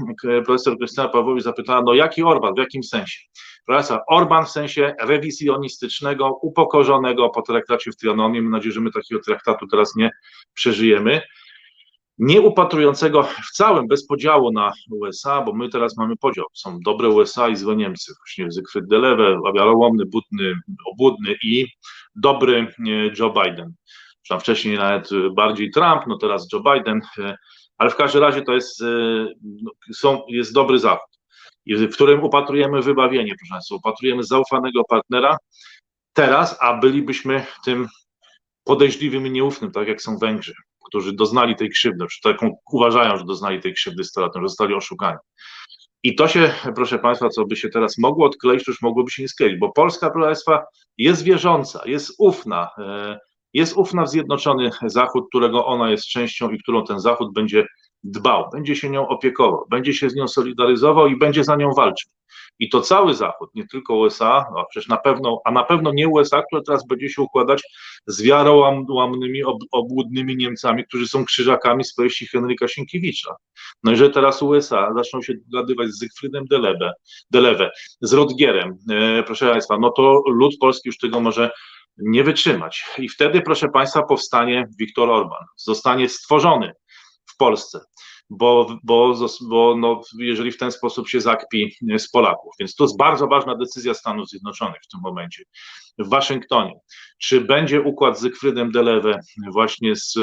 [0.44, 3.18] profesor Krystyna Pawłowicz zapytała, no jaki Orban, w jakim sensie?
[3.66, 8.42] Profesor Orban w sensie rewizjonistycznego, upokorzonego po traktacie w Trianonie.
[8.42, 10.10] Mam nadzieję, że my takiego traktatu teraz nie
[10.54, 11.22] przeżyjemy
[12.18, 16.44] nie upatrującego w całym, bez podziału na USA, bo my teraz mamy podział.
[16.54, 18.12] Są dobre USA i złe Niemcy.
[18.18, 20.54] Właśnie Zygfryd Delewe, wiarołomny, butny,
[20.92, 21.66] obłudny i
[22.16, 23.74] dobry e, Joe Biden.
[24.28, 27.36] Tam wcześniej nawet bardziej Trump, no teraz Joe Biden, e,
[27.78, 28.86] ale w każdym razie to jest, e,
[29.42, 31.18] no, są, jest dobry Zachód,
[31.66, 35.36] w którym upatrujemy wybawienie, proszę Państwa, upatrujemy zaufanego partnera
[36.12, 37.88] teraz, a bylibyśmy tym
[38.64, 40.54] podejrzliwym i nieufnym, tak jak są Węgrzy
[40.88, 44.74] którzy doznali tej krzywdy, czy taką uważają, że doznali tej krzywdy 100 lat, że zostali
[44.74, 45.18] oszukani.
[46.02, 49.22] I to się, proszę Państwa, co by się teraz mogło odkleić, to już mogłoby się
[49.22, 50.64] nie skleić, bo Polska, proszę Państwa,
[50.98, 53.18] jest wierząca, jest ufna, e,
[53.52, 57.66] jest ufna w Zjednoczony Zachód, którego ona jest częścią i którą ten Zachód będzie
[58.04, 62.12] dbał, będzie się nią opiekował, będzie się z nią solidaryzował i będzie za nią walczył.
[62.58, 66.08] I to cały Zachód, nie tylko USA, a przecież na pewno, a na pewno nie
[66.08, 67.62] USA, które teraz będzie się układać
[68.06, 71.94] z wiarołamnymi, ob, obłudnymi Niemcami, którzy są krzyżakami z
[72.32, 73.36] Henryka Sienkiewicza.
[73.84, 76.92] No i że teraz USA zaczną się dogadywać z Zygfrydem Delebe,
[77.30, 81.50] Deleve, z Rodgierem, e, proszę Państwa, no to lud polski już tego może
[81.98, 82.84] nie wytrzymać.
[82.98, 86.72] I wtedy, proszę Państwa, powstanie Viktor Orban, zostanie stworzony
[87.26, 87.80] w Polsce
[88.30, 89.14] bo, bo,
[89.48, 92.52] bo no, jeżeli w ten sposób się zakpi z Polaków.
[92.60, 95.42] Więc to jest bardzo ważna decyzja Stanów Zjednoczonych w tym momencie.
[95.98, 96.74] W Waszyngtonie.
[97.18, 99.20] Czy będzie układ z Zygfrydem Delewe
[99.52, 100.14] właśnie z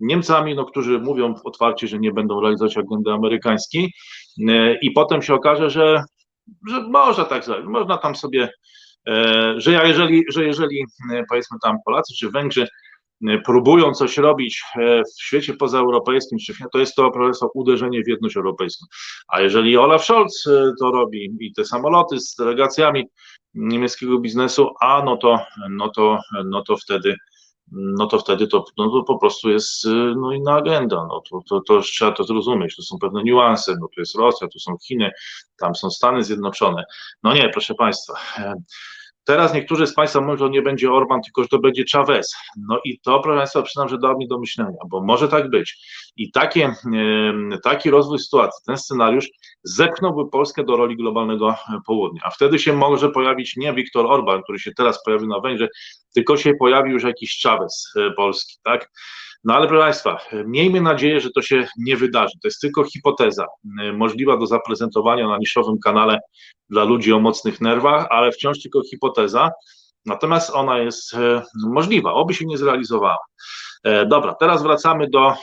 [0.00, 3.92] Niemcami, no, którzy mówią otwarcie, że nie będą realizować agendy amerykańskiej
[4.82, 6.02] i potem się okaże, że,
[6.68, 8.50] że można tak zrobić, można tam sobie,
[9.08, 10.84] e, że jeżeli, że jeżeli
[11.28, 12.68] powiedzmy tam Polacy czy Węgrzy E,
[13.44, 16.38] próbują coś robić e, w świecie pozaeuropejskim,
[16.72, 18.86] to jest to po uderzenie w jedność europejską.
[19.28, 23.04] A jeżeli Olaf Scholz e, to robi i te samoloty z delegacjami
[23.54, 25.38] niemieckiego biznesu, a no to,
[25.70, 27.14] no to, no to wtedy
[27.72, 29.84] no to wtedy to, no to po prostu jest
[30.16, 30.96] no, inna agenda.
[30.96, 32.76] No, to, to, to trzeba to zrozumieć.
[32.76, 33.76] To są pewne niuanse.
[33.80, 35.10] No, tu jest Rosja, tu są Chiny,
[35.58, 36.84] tam są Stany Zjednoczone.
[37.22, 38.14] No nie, proszę Państwa.
[39.28, 42.34] Teraz niektórzy z Państwa mówią, że nie będzie Orban, tylko że to będzie Chavez.
[42.68, 45.78] No i to, proszę Państwa, przyznam, że da mi do myślenia, bo może tak być.
[46.16, 46.74] I takie,
[47.64, 49.28] taki rozwój sytuacji, ten scenariusz
[49.62, 51.54] zepchnąłby Polskę do roli globalnego
[51.86, 52.20] południa.
[52.24, 55.70] A wtedy się może pojawić nie Viktor Orban, który się teraz pojawił na Węgrzech,
[56.14, 58.90] tylko się pojawił już jakiś Chavez e, polski, tak?
[59.44, 62.34] No ale proszę Państwa, miejmy nadzieję, że to się nie wydarzy.
[62.42, 63.46] To jest tylko hipoteza,
[63.82, 66.18] e, możliwa do zaprezentowania na niszowym kanale
[66.70, 69.50] dla ludzi o mocnych nerwach, ale wciąż tylko hipoteza.
[70.06, 73.18] Natomiast ona jest e, możliwa, oby się nie zrealizowała.
[73.84, 75.34] E, dobra, teraz wracamy do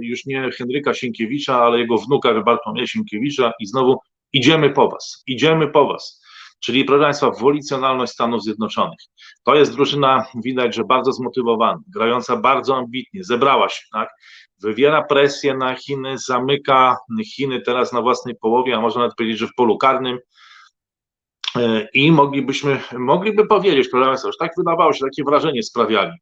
[0.00, 3.98] już nie Henryka Sienkiewicza, ale jego wnuka Bartłomieja Sienkiewicza i znowu
[4.32, 6.27] idziemy po was, idziemy po was
[6.60, 8.98] czyli proszę Państwa, wolicjonalność Stanów Zjednoczonych.
[9.44, 14.08] To jest drużyna, widać, że bardzo zmotywowana, grająca bardzo ambitnie, zebrała się, tak?
[14.62, 16.96] Wywiera presję na Chiny, zamyka
[17.34, 20.18] Chiny teraz na własnej połowie, a można nawet powiedzieć, że w polu karnym.
[21.56, 26.12] E, I moglibyśmy, mogliby powiedzieć, proszę Państwa, już tak wydawało się, takie wrażenie sprawiali,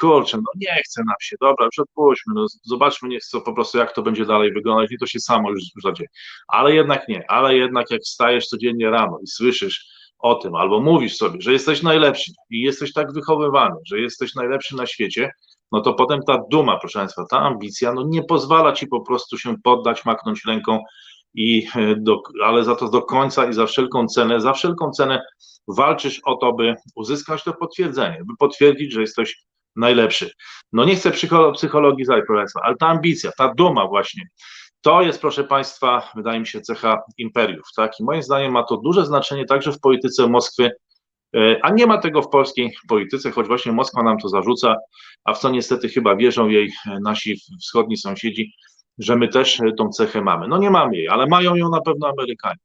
[0.00, 3.78] kurczę, no nie chce nam się, dobra, już odpuśćmy, no zobaczmy nie co, po prostu
[3.78, 6.08] jak to będzie dalej wyglądać i to się samo już zadzieje.
[6.48, 9.86] Ale jednak nie, ale jednak jak wstajesz codziennie rano i słyszysz
[10.18, 14.76] o tym, albo mówisz sobie, że jesteś najlepszy i jesteś tak wychowywany, że jesteś najlepszy
[14.76, 15.30] na świecie,
[15.72, 19.38] no to potem ta duma, proszę Państwa, ta ambicja, no nie pozwala Ci po prostu
[19.38, 20.80] się poddać, maknąć ręką
[21.34, 25.22] i e, do, ale za to do końca i za wszelką cenę, za wszelką cenę
[25.68, 29.44] walczysz o to, by uzyskać to potwierdzenie, by potwierdzić, że jesteś
[29.76, 30.30] najlepszy.
[30.72, 31.10] No nie chcę
[31.54, 32.26] psychologii zajść,
[32.62, 34.28] ale ta ambicja, ta duma właśnie,
[34.80, 37.66] to jest, proszę Państwa, wydaje mi się, cecha imperiów.
[37.76, 38.00] Tak?
[38.00, 40.70] I moim zdaniem ma to duże znaczenie także w polityce Moskwy
[41.36, 44.76] E, a nie ma tego w polskiej polityce, choć właśnie Moskwa nam to zarzuca,
[45.24, 48.52] a w co niestety chyba wierzą jej nasi wschodni sąsiedzi,
[48.98, 50.48] że my też tą cechę mamy.
[50.48, 52.58] No nie mamy jej, ale mają ją na pewno Amerykanie.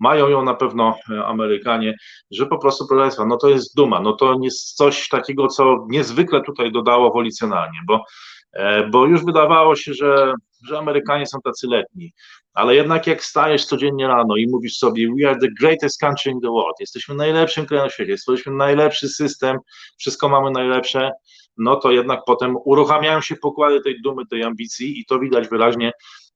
[0.00, 1.94] Mają ją na pewno Amerykanie,
[2.30, 5.86] że po prostu, proszę Państwa, no to jest duma, no to jest coś takiego, co
[5.88, 8.04] niezwykle tutaj dodało wolicjonalnie, bo,
[8.90, 10.34] bo już wydawało się, że,
[10.68, 12.12] że Amerykanie są tacy letni,
[12.54, 16.40] ale jednak jak stajesz codziennie rano i mówisz sobie, we are the greatest country in
[16.40, 19.58] the world, jesteśmy najlepszym krajem na świecie, jesteśmy najlepszy system,
[19.98, 21.10] wszystko mamy najlepsze,
[21.58, 25.92] no to jednak potem uruchamiają się pokłady tej dumy, tej ambicji i to widać wyraźnie,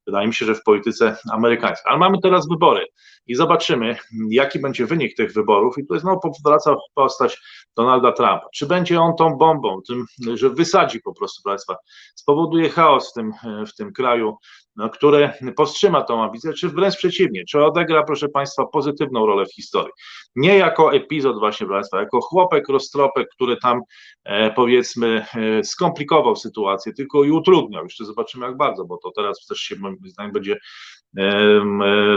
[0.07, 1.91] wydaje mi się, że w polityce amerykańskiej.
[1.91, 2.87] Ale mamy teraz wybory
[3.27, 3.97] i zobaczymy,
[4.31, 7.41] jaki będzie wynik tych wyborów i tu znowu powraca postać
[7.77, 8.49] Donalda Trumpa.
[8.55, 11.77] Czy będzie on tą bombą, tym, że wysadzi po prostu Państwa,
[12.15, 13.33] spowoduje chaos w tym,
[13.67, 14.37] w tym kraju,
[14.77, 19.55] no, które powstrzyma tą ambicję, czy wręcz przeciwnie, czy odegra, proszę Państwa, pozytywną rolę w
[19.55, 19.93] historii.
[20.37, 23.81] Nie jako epizod właśnie, Państwa, jako chłopek, roztropek, który tam
[24.25, 27.85] e, powiedzmy e, skomplikował sytuację, tylko i utrudniał.
[27.85, 30.57] Jeszcze zobaczymy jak bardzo, bo to teraz też się moim zdaniem będzie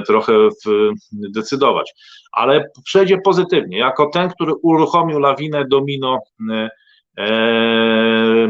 [0.07, 0.33] trochę
[0.65, 1.93] w, decydować.
[2.31, 6.19] Ale przejdzie pozytywnie, jako ten, który uruchomił lawinę domino
[7.17, 8.47] e,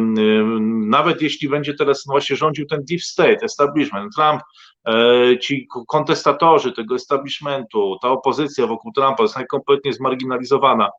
[0.88, 4.42] nawet jeśli będzie teraz właśnie rządził ten deep state, establishment, Trump,
[4.88, 10.90] e, ci kontestatorzy tego establishmentu, ta opozycja wokół Trumpa jest kompletnie zmarginalizowana,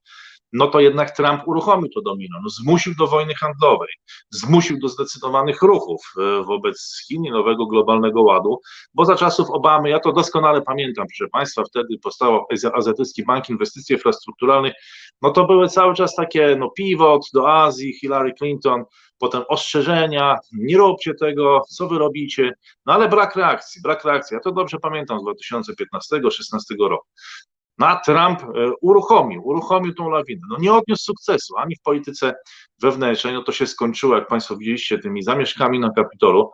[0.54, 3.88] no to jednak Trump uruchomił to domino, no zmusił do wojny handlowej,
[4.30, 8.60] zmusił do zdecydowanych ruchów e, wobec Chin i nowego globalnego ładu,
[8.94, 13.94] bo za czasów Obamy, ja to doskonale pamiętam, proszę Państwa, wtedy powstał Azjatycki Bank Inwestycji
[13.94, 14.72] Infrastrukturalnych,
[15.22, 18.84] no to były cały czas takie, no pivot do Azji, Hillary Clinton,
[19.18, 22.52] potem ostrzeżenia, nie róbcie tego, co wy robicie,
[22.86, 25.22] no ale brak reakcji, brak reakcji, ja to dobrze pamiętam z
[26.12, 27.06] 2015-2016 roku.
[27.78, 28.46] No a Trump e,
[28.80, 30.40] uruchomił, uruchomił tą lawinę.
[30.50, 32.34] No nie odniósł sukcesu ani w polityce
[32.82, 36.50] wewnętrznej, no to się skończyło, jak Państwo widzieliście, tymi zamieszkami na Kapitolu,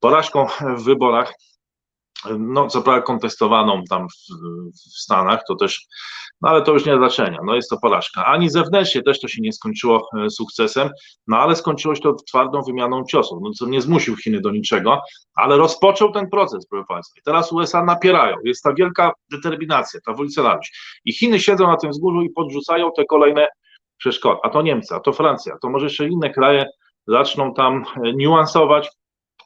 [0.00, 0.46] porażką
[0.76, 1.34] w wyborach,
[2.38, 4.12] no co prawda kontestowaną tam w,
[4.72, 5.86] w, Stanach, to też,
[6.40, 8.26] no ale to już nie ma znaczenia, no jest to porażka.
[8.26, 10.90] Ani zewnętrznie też to się nie skończyło e, sukcesem,
[11.26, 15.00] no ale skończyło się to twardą wymianą ciosów, no co nie zmusił Chiny do niczego,
[15.34, 17.20] ale rozpoczął ten proces, proszę Państwa.
[17.20, 21.00] I teraz USA napierają, jest ta wielka determinacja, ta wolicjonalność.
[21.04, 23.48] I Chiny siedzą na tym wzgórzu i podrzucają te kolejne
[23.98, 26.66] przeszkody, a to Niemcy, a to Francja, a to może jeszcze inne kraje
[27.06, 28.88] zaczną tam e, niuansować,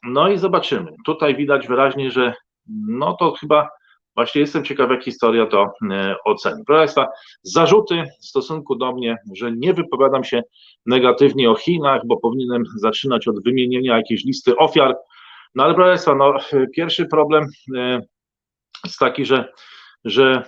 [0.03, 0.91] no i zobaczymy.
[1.05, 2.33] Tutaj widać wyraźnie, że
[2.67, 3.69] no to chyba
[4.15, 6.63] właśnie jestem ciekaw, jak historia to e, oceni.
[6.65, 7.07] Proszę Państwa,
[7.43, 10.43] zarzuty w stosunku do mnie, że nie wypowiadam się
[10.85, 14.95] negatywnie o Chinach, bo powinienem zaczynać od wymienienia jakiejś listy ofiar.
[15.55, 16.33] No ale proszę Państwa, no,
[16.75, 17.47] pierwszy problem
[17.77, 18.01] e,
[18.85, 19.51] jest taki, że
[20.05, 20.43] że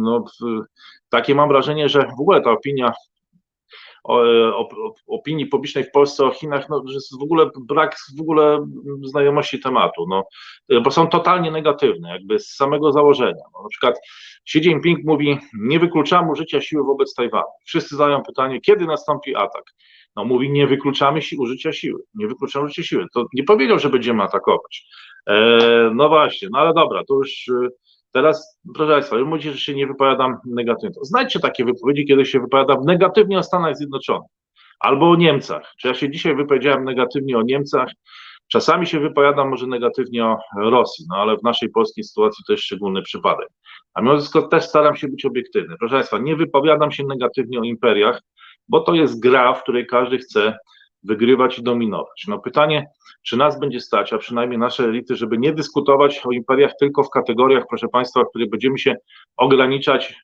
[0.00, 0.24] no,
[1.08, 2.92] takie mam wrażenie, że w ogóle ta opinia
[5.06, 8.66] opinii publicznej w Polsce o Chinach, no, że jest w ogóle brak w ogóle
[9.02, 10.24] znajomości tematu, no,
[10.82, 13.44] bo są totalnie negatywne, jakby z samego założenia.
[13.54, 14.00] No, na przykład
[14.48, 17.48] Xi Jinping mówi, nie wykluczamy użycia siły wobec Tajwanu.
[17.64, 19.64] Wszyscy zadają pytanie, kiedy nastąpi atak?
[20.16, 23.06] No mówi, nie wykluczamy si użycia siły, nie wykluczamy użycia siły.
[23.14, 24.86] To nie powiedział, że będziemy atakować.
[25.26, 27.50] E, no właśnie, no ale dobra, to już
[28.12, 31.00] Teraz, proszę Państwa, wy mówicie, że się nie wypowiadam negatywnie.
[31.02, 34.28] Znajdźcie takie wypowiedzi, kiedy się wypowiadam negatywnie o Stanach Zjednoczonych
[34.80, 35.72] albo o Niemcach.
[35.80, 37.88] Czy ja się dzisiaj wypowiedziałem negatywnie o Niemcach?
[38.52, 42.64] Czasami się wypowiadam może negatywnie o Rosji, no ale w naszej polskiej sytuacji to jest
[42.64, 43.48] szczególny przypadek.
[43.94, 45.76] A mimo wszystko też staram się być obiektywny.
[45.78, 48.22] Proszę Państwa, nie wypowiadam się negatywnie o imperiach,
[48.68, 50.58] bo to jest gra, w której każdy chce
[51.02, 52.24] wygrywać i dominować.
[52.28, 52.86] No pytanie,
[53.22, 57.10] czy nas będzie stać, a przynajmniej nasze elity, żeby nie dyskutować o imperiach tylko w
[57.10, 58.96] kategoriach, proszę Państwa, w których będziemy się
[59.36, 60.14] ograniczać,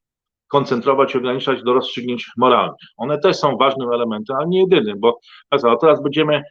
[0.48, 2.76] koncentrować ograniczać do rozstrzygnięć moralnych.
[2.96, 5.18] One też są ważnym elementem, ale nie jedynym, bo
[5.50, 6.42] a teraz będziemy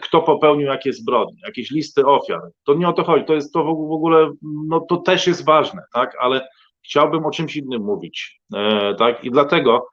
[0.00, 2.40] kto popełnił jakie zbrodnie, jakieś listy ofiar.
[2.64, 5.82] To nie o to chodzi, to jest to w ogóle, no to też jest ważne,
[5.92, 6.48] tak, ale
[6.84, 9.88] chciałbym o czymś innym mówić, e, tak, i dlatego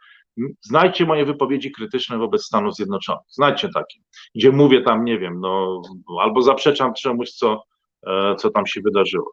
[0.61, 3.23] Znajdźcie moje wypowiedzi krytyczne wobec Stanów Zjednoczonych.
[3.29, 3.99] Znajdźcie takie,
[4.35, 5.81] gdzie mówię tam, nie wiem, no,
[6.21, 7.63] albo zaprzeczam czemuś, co,
[8.07, 9.31] e, co tam się wydarzyło.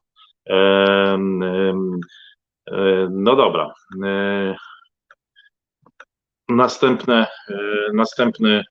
[0.48, 0.54] E,
[2.70, 3.72] e, no dobra.
[6.48, 7.26] Następne,
[7.94, 8.64] następny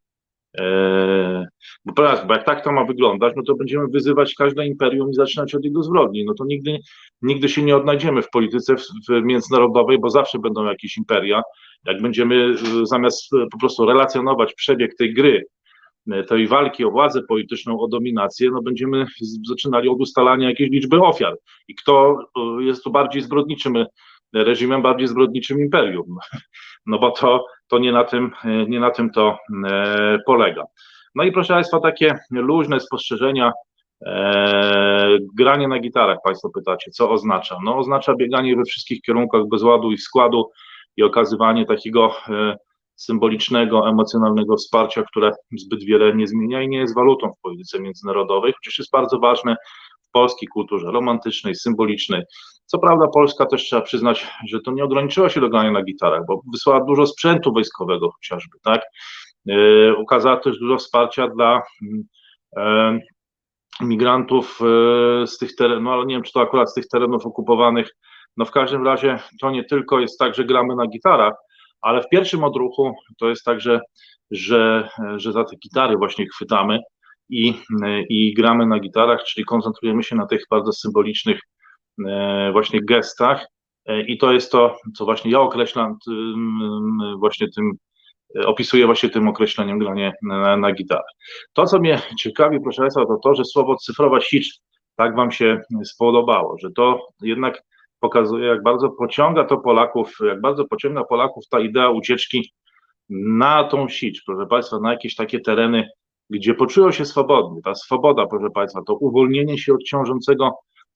[1.85, 5.13] bo teraz, bo jak tak to ma wyglądać, no to będziemy wyzywać każde imperium i
[5.13, 6.25] zaczynać od jego zbrodni.
[6.25, 6.79] No to nigdy,
[7.21, 11.41] nigdy się nie odnajdziemy w polityce w, międzynarodowej, bo zawsze będą jakieś imperia,
[11.85, 15.45] jak będziemy y, zamiast y, po prostu relacjonować przebieg tej gry,
[16.13, 19.05] y, tej walki o władzę polityczną, o dominację, no będziemy
[19.49, 21.35] zaczynali od ustalania jakiejś liczby ofiar
[21.67, 22.17] i kto
[22.59, 23.85] jest tu bardziej zbrodniczym
[24.33, 26.17] reżimem bardziej zbrodniczym imperium.
[26.85, 28.31] No bo to, to nie, na tym,
[28.67, 29.37] nie na tym to
[30.25, 30.63] polega.
[31.15, 33.51] No i proszę Państwa, takie luźne spostrzeżenia.
[35.35, 37.57] granie na gitarach, Państwo pytacie, co oznacza?
[37.63, 40.49] No oznacza bieganie we wszystkich kierunkach bez ładu i składu
[40.97, 42.13] i okazywanie takiego
[42.95, 48.53] symbolicznego, emocjonalnego wsparcia, które zbyt wiele nie zmienia i nie jest walutą w polityce międzynarodowej,
[48.53, 49.55] chociaż jest bardzo ważne
[50.01, 52.21] w polskiej kulturze romantycznej, symbolicznej.
[52.71, 56.21] Co prawda Polska też trzeba przyznać, że to nie ograniczyło się do grania na gitarach,
[56.27, 58.81] bo wysłała dużo sprzętu wojskowego chociażby, tak?
[59.45, 61.61] Yy, ukazała też dużo wsparcia dla
[62.57, 62.99] yy,
[63.81, 67.25] migrantów yy, z tych terenów, no ale nie wiem, czy to akurat z tych terenów
[67.25, 67.89] okupowanych,
[68.37, 71.33] no w każdym razie to nie tylko jest tak, że gramy na gitarach,
[71.81, 73.79] ale w pierwszym odruchu to jest tak, że,
[74.31, 76.79] że, że za te gitary właśnie chwytamy
[77.29, 77.53] i,
[78.09, 81.60] i gramy na gitarach, czyli koncentrujemy się na tych bardzo symbolicznych e,
[82.51, 83.47] właśnie gestach
[83.85, 85.97] e, i to jest to, co właśnie ja określam
[87.19, 87.71] właśnie tym,
[88.45, 91.03] opisuję właśnie tym określeniem granie na, na gitarę.
[91.53, 94.61] To, co mnie ciekawi, proszę Państwa, to to, że słowo cyfrowa sicz
[94.95, 97.63] tak Wam się spodobało, że to jednak
[97.99, 102.53] pokazuje, jak bardzo pociąga to Polaków, jak bardzo pociąga Polaków ta idea ucieczki
[103.09, 105.89] na tą sieć, proszę Państwa, na jakieś takie tereny,
[106.29, 107.61] gdzie poczują się swobodnie.
[107.61, 110.51] Ta swoboda, proszę Państwa, to uwolnienie się od ciążącego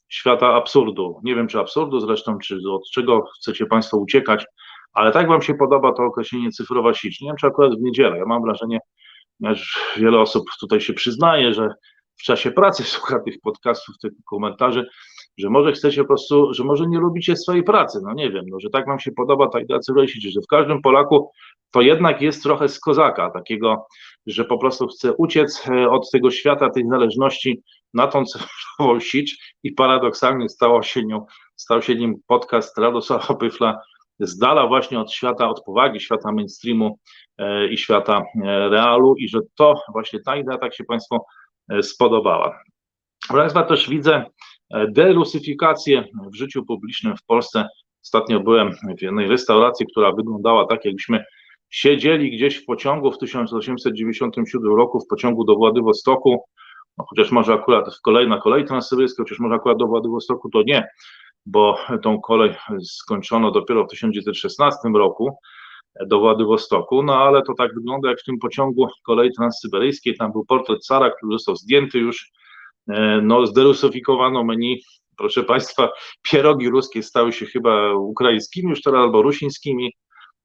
[0.10, 1.20] świata absurdu.
[1.24, 4.46] Nie wiem, czy absurdu zresztą, czy od czego chcecie Państwo uciekać,
[4.94, 7.22] ale tak Wam się podoba to określenie cyfrowa sieć.
[7.22, 8.18] Nie wiem, czy akurat w niedzielę.
[8.18, 8.80] Ja mam wrażenie,
[9.42, 9.66] że
[9.98, 11.70] wiele osób tutaj się przyznaje, że
[12.18, 14.88] w czasie pracy słucha tych podcastów, tych komentarzy,
[15.38, 18.60] że może chcecie po prostu, że może nie lubicie swojej pracy, no nie wiem, no,
[18.60, 21.32] że tak wam się podoba ta idea cyfrowej że w każdym Polaku
[21.72, 23.86] to jednak jest trochę z kozaka, takiego,
[24.26, 27.62] że po prostu chce uciec e, od tego świata, tej zależności
[27.96, 31.26] na tą cyfrową sieć i paradoksalnie stało się nią,
[31.56, 33.80] stał się nim podcast Radosława Pyfla
[34.20, 37.00] z dala właśnie od świata, od powagi świata mainstreamu
[37.38, 41.20] e, i świata e, realu i że to właśnie ta idea tak się Państwu
[41.82, 42.60] spodobała.
[43.28, 44.26] Proszę Państwa, też widzę
[44.74, 47.68] E, derusyfikację w życiu publicznym w Polsce.
[48.06, 51.24] Ostatnio byłem w jednej restauracji, która wyglądała tak, jakbyśmy
[51.70, 56.44] siedzieli gdzieś w pociągu w 1897 roku, w pociągu do Władywostoku,
[56.98, 60.64] no, chociaż może akurat w kolei, na kolei transsybirskiej, chociaż może akurat do Władywostoku to
[60.66, 60.88] nie,
[61.46, 65.38] bo tą kolej skończono dopiero w 1916 roku
[66.08, 70.46] do Władywostoku, no ale to tak wygląda jak w tym pociągu kolei transsyberyjskiej, tam był
[70.46, 72.32] portret cara, który został zdjęty już
[72.88, 74.84] E, no, zderusyfikowano menu.
[75.18, 75.90] Proszę Państwa,
[76.32, 79.94] pierogi ruskie stały się chyba ukraińskimi już teraz albo rusińskimi.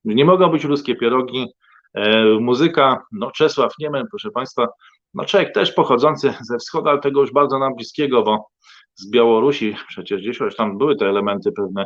[0.04, 1.46] Nie mogą być ruskie pierogi.
[1.94, 4.68] E, muzyka, no Czesław Niemen, proszę Państwa,
[5.14, 8.46] no Czech też pochodzący ze wschodu, ale tego już bardzo nam bliskiego, bo
[8.94, 11.84] z Białorusi przecież gdzieś już tam były te elementy pewne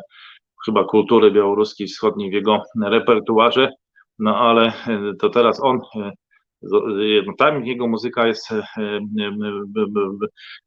[0.65, 3.71] chyba kultury białoruskiej wschodniej w jego repertuarze,
[4.19, 4.73] no ale
[5.21, 5.81] to teraz on
[7.27, 9.01] no tam jego muzyka jest, e, e,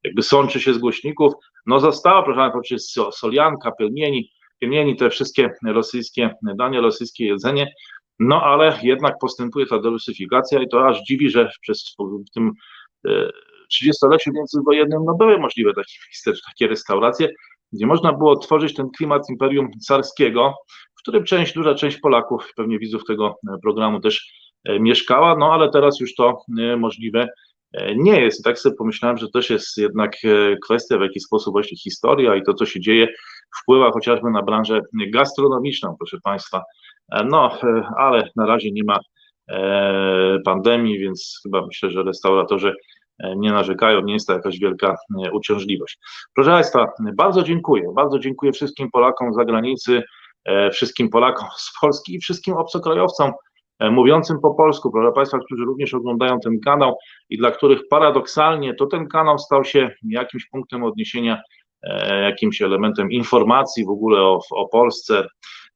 [0.04, 1.34] jakby sączy się z głośników,
[1.66, 7.74] no została, proszę Państwa, solianka, pelmieni, pelmieni, te wszystkie rosyjskie dania, rosyjskie jedzenie,
[8.20, 11.96] no ale jednak postępuje ta derusyfikacja i to aż dziwi, że przez
[12.28, 12.52] w tym
[13.74, 15.94] 30-leciu międzywojennym no były możliwe takie
[16.48, 17.30] takie restauracje,
[17.74, 20.54] gdzie można było tworzyć ten klimat imperium carskiego,
[20.96, 25.70] w którym część, duża część Polaków, pewnie widzów tego programu też E, mieszkała, no ale
[25.70, 27.28] teraz już to e, możliwe
[27.74, 28.40] e, nie jest.
[28.40, 30.18] I tak sobie pomyślałem, że też jest jednak
[30.64, 33.08] kwestia, w jaki sposób właśnie historia i to, co się dzieje,
[33.62, 34.82] wpływa chociażby na branżę
[35.14, 36.62] gastronomiczną, proszę Państwa.
[37.26, 37.58] No,
[37.98, 39.00] ale na razie nie ma
[40.46, 42.74] pandemii, więc chyba myślę, że restauratorzy
[43.36, 44.96] nie narzekają, nie jest to jakaś wielka
[45.34, 46.00] uciążliwość.
[46.36, 46.88] Proszę Państwa,
[47.18, 50.04] bardzo dziękuję, bardzo dziękuję wszystkim Polakom z zagranicy,
[50.72, 53.32] wszystkim Polakom z Polski i wszystkim obcokrajowcom,
[53.80, 56.98] E, mówiącym po polsku, proszę Państwa, którzy również oglądają ten kanał
[57.30, 61.42] i dla których paradoksalnie to ten kanał stał się jakimś punktem odniesienia,
[61.84, 65.28] e, jakimś elementem informacji w ogóle o, o Polsce.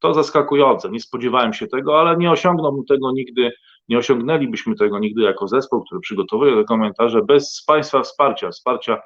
[0.02, 3.52] To zaskakujące, nie spodziewałem się tego, ale nie osiągnąłbym tego nigdy,
[3.89, 9.02] nie osiągnęlibyśmy tego nigdy jako zespół, który przygotowuje te komentarze bez Państwa wsparcia, wsparcia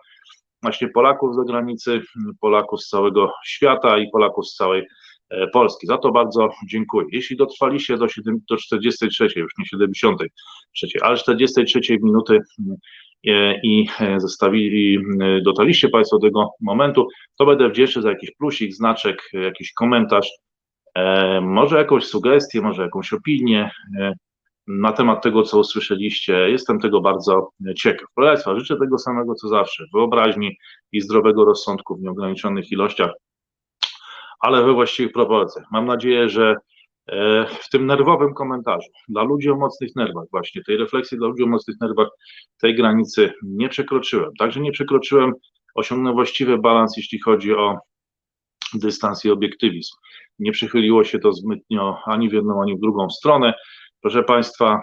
[0.62, 2.02] właśnie Polaków z zagranicy,
[2.42, 4.86] Polaków z całego świata i Polaków z całej
[5.30, 5.88] E, Polski.
[5.88, 7.08] Za to bardzo dziękuję.
[7.12, 12.40] Jeśli dotrwaliście do, 7, do 43, już nie 73, ale 43 minuty
[13.28, 15.00] e, i e, zostawili,
[15.44, 20.30] dotarliście Państwo do tego momentu, to będę wdzięczny za jakiś plusik, znaczek, jakiś komentarz,
[21.42, 23.72] może jakąś sugestię, może jakąś opinię
[24.68, 26.34] na temat tego, co usłyszeliście.
[26.34, 28.08] Jestem tego bardzo ciekaw.
[28.16, 30.58] Proszę Państwa, życzę tego samego co zawsze, wyobraźni
[30.92, 33.12] i zdrowego rozsądku w nieograniczonych ilościach
[34.46, 35.66] ale we właściwych proporcjach.
[35.72, 36.56] Mam nadzieję, że
[37.08, 41.44] e, w tym nerwowym komentarzu dla ludzi o mocnych nerwach, właśnie tej refleksji dla ludzi
[41.44, 42.08] o mocnych nerwach,
[42.62, 44.32] tej granicy nie przekroczyłem.
[44.40, 45.34] Także nie przekroczyłem,
[45.76, 47.78] osiągnąłem właściwy balans, jeśli chodzi o
[48.74, 49.96] dystans i obiektywizm.
[50.40, 53.54] Nie przychyliło się to zbytnio ani w jedną, ani w drugą stronę.
[54.02, 54.82] Proszę Państwa,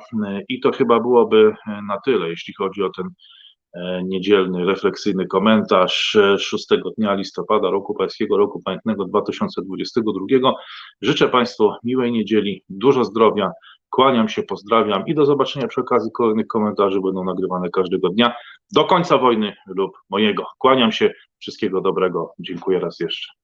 [0.49, 1.55] i to chyba byłoby
[1.89, 3.09] na tyle, jeśli chodzi o ten
[3.75, 6.67] e, niedzielny, refleksyjny komentarz e, 6
[6.99, 10.53] dnia listopada roku pańskiego, roku pamiętnego 2022.
[11.03, 13.51] Życzę Państwu miłej niedzieli, dużo zdrowia,
[13.91, 18.35] kłaniam się, pozdrawiam i do zobaczenia przy okazji kolejnych komentarzy, będą nagrywane każdego dnia
[18.73, 20.47] do końca wojny lub mojego.
[20.59, 23.42] Kłaniam się, wszystkiego dobrego, dziękuję raz jeszcze.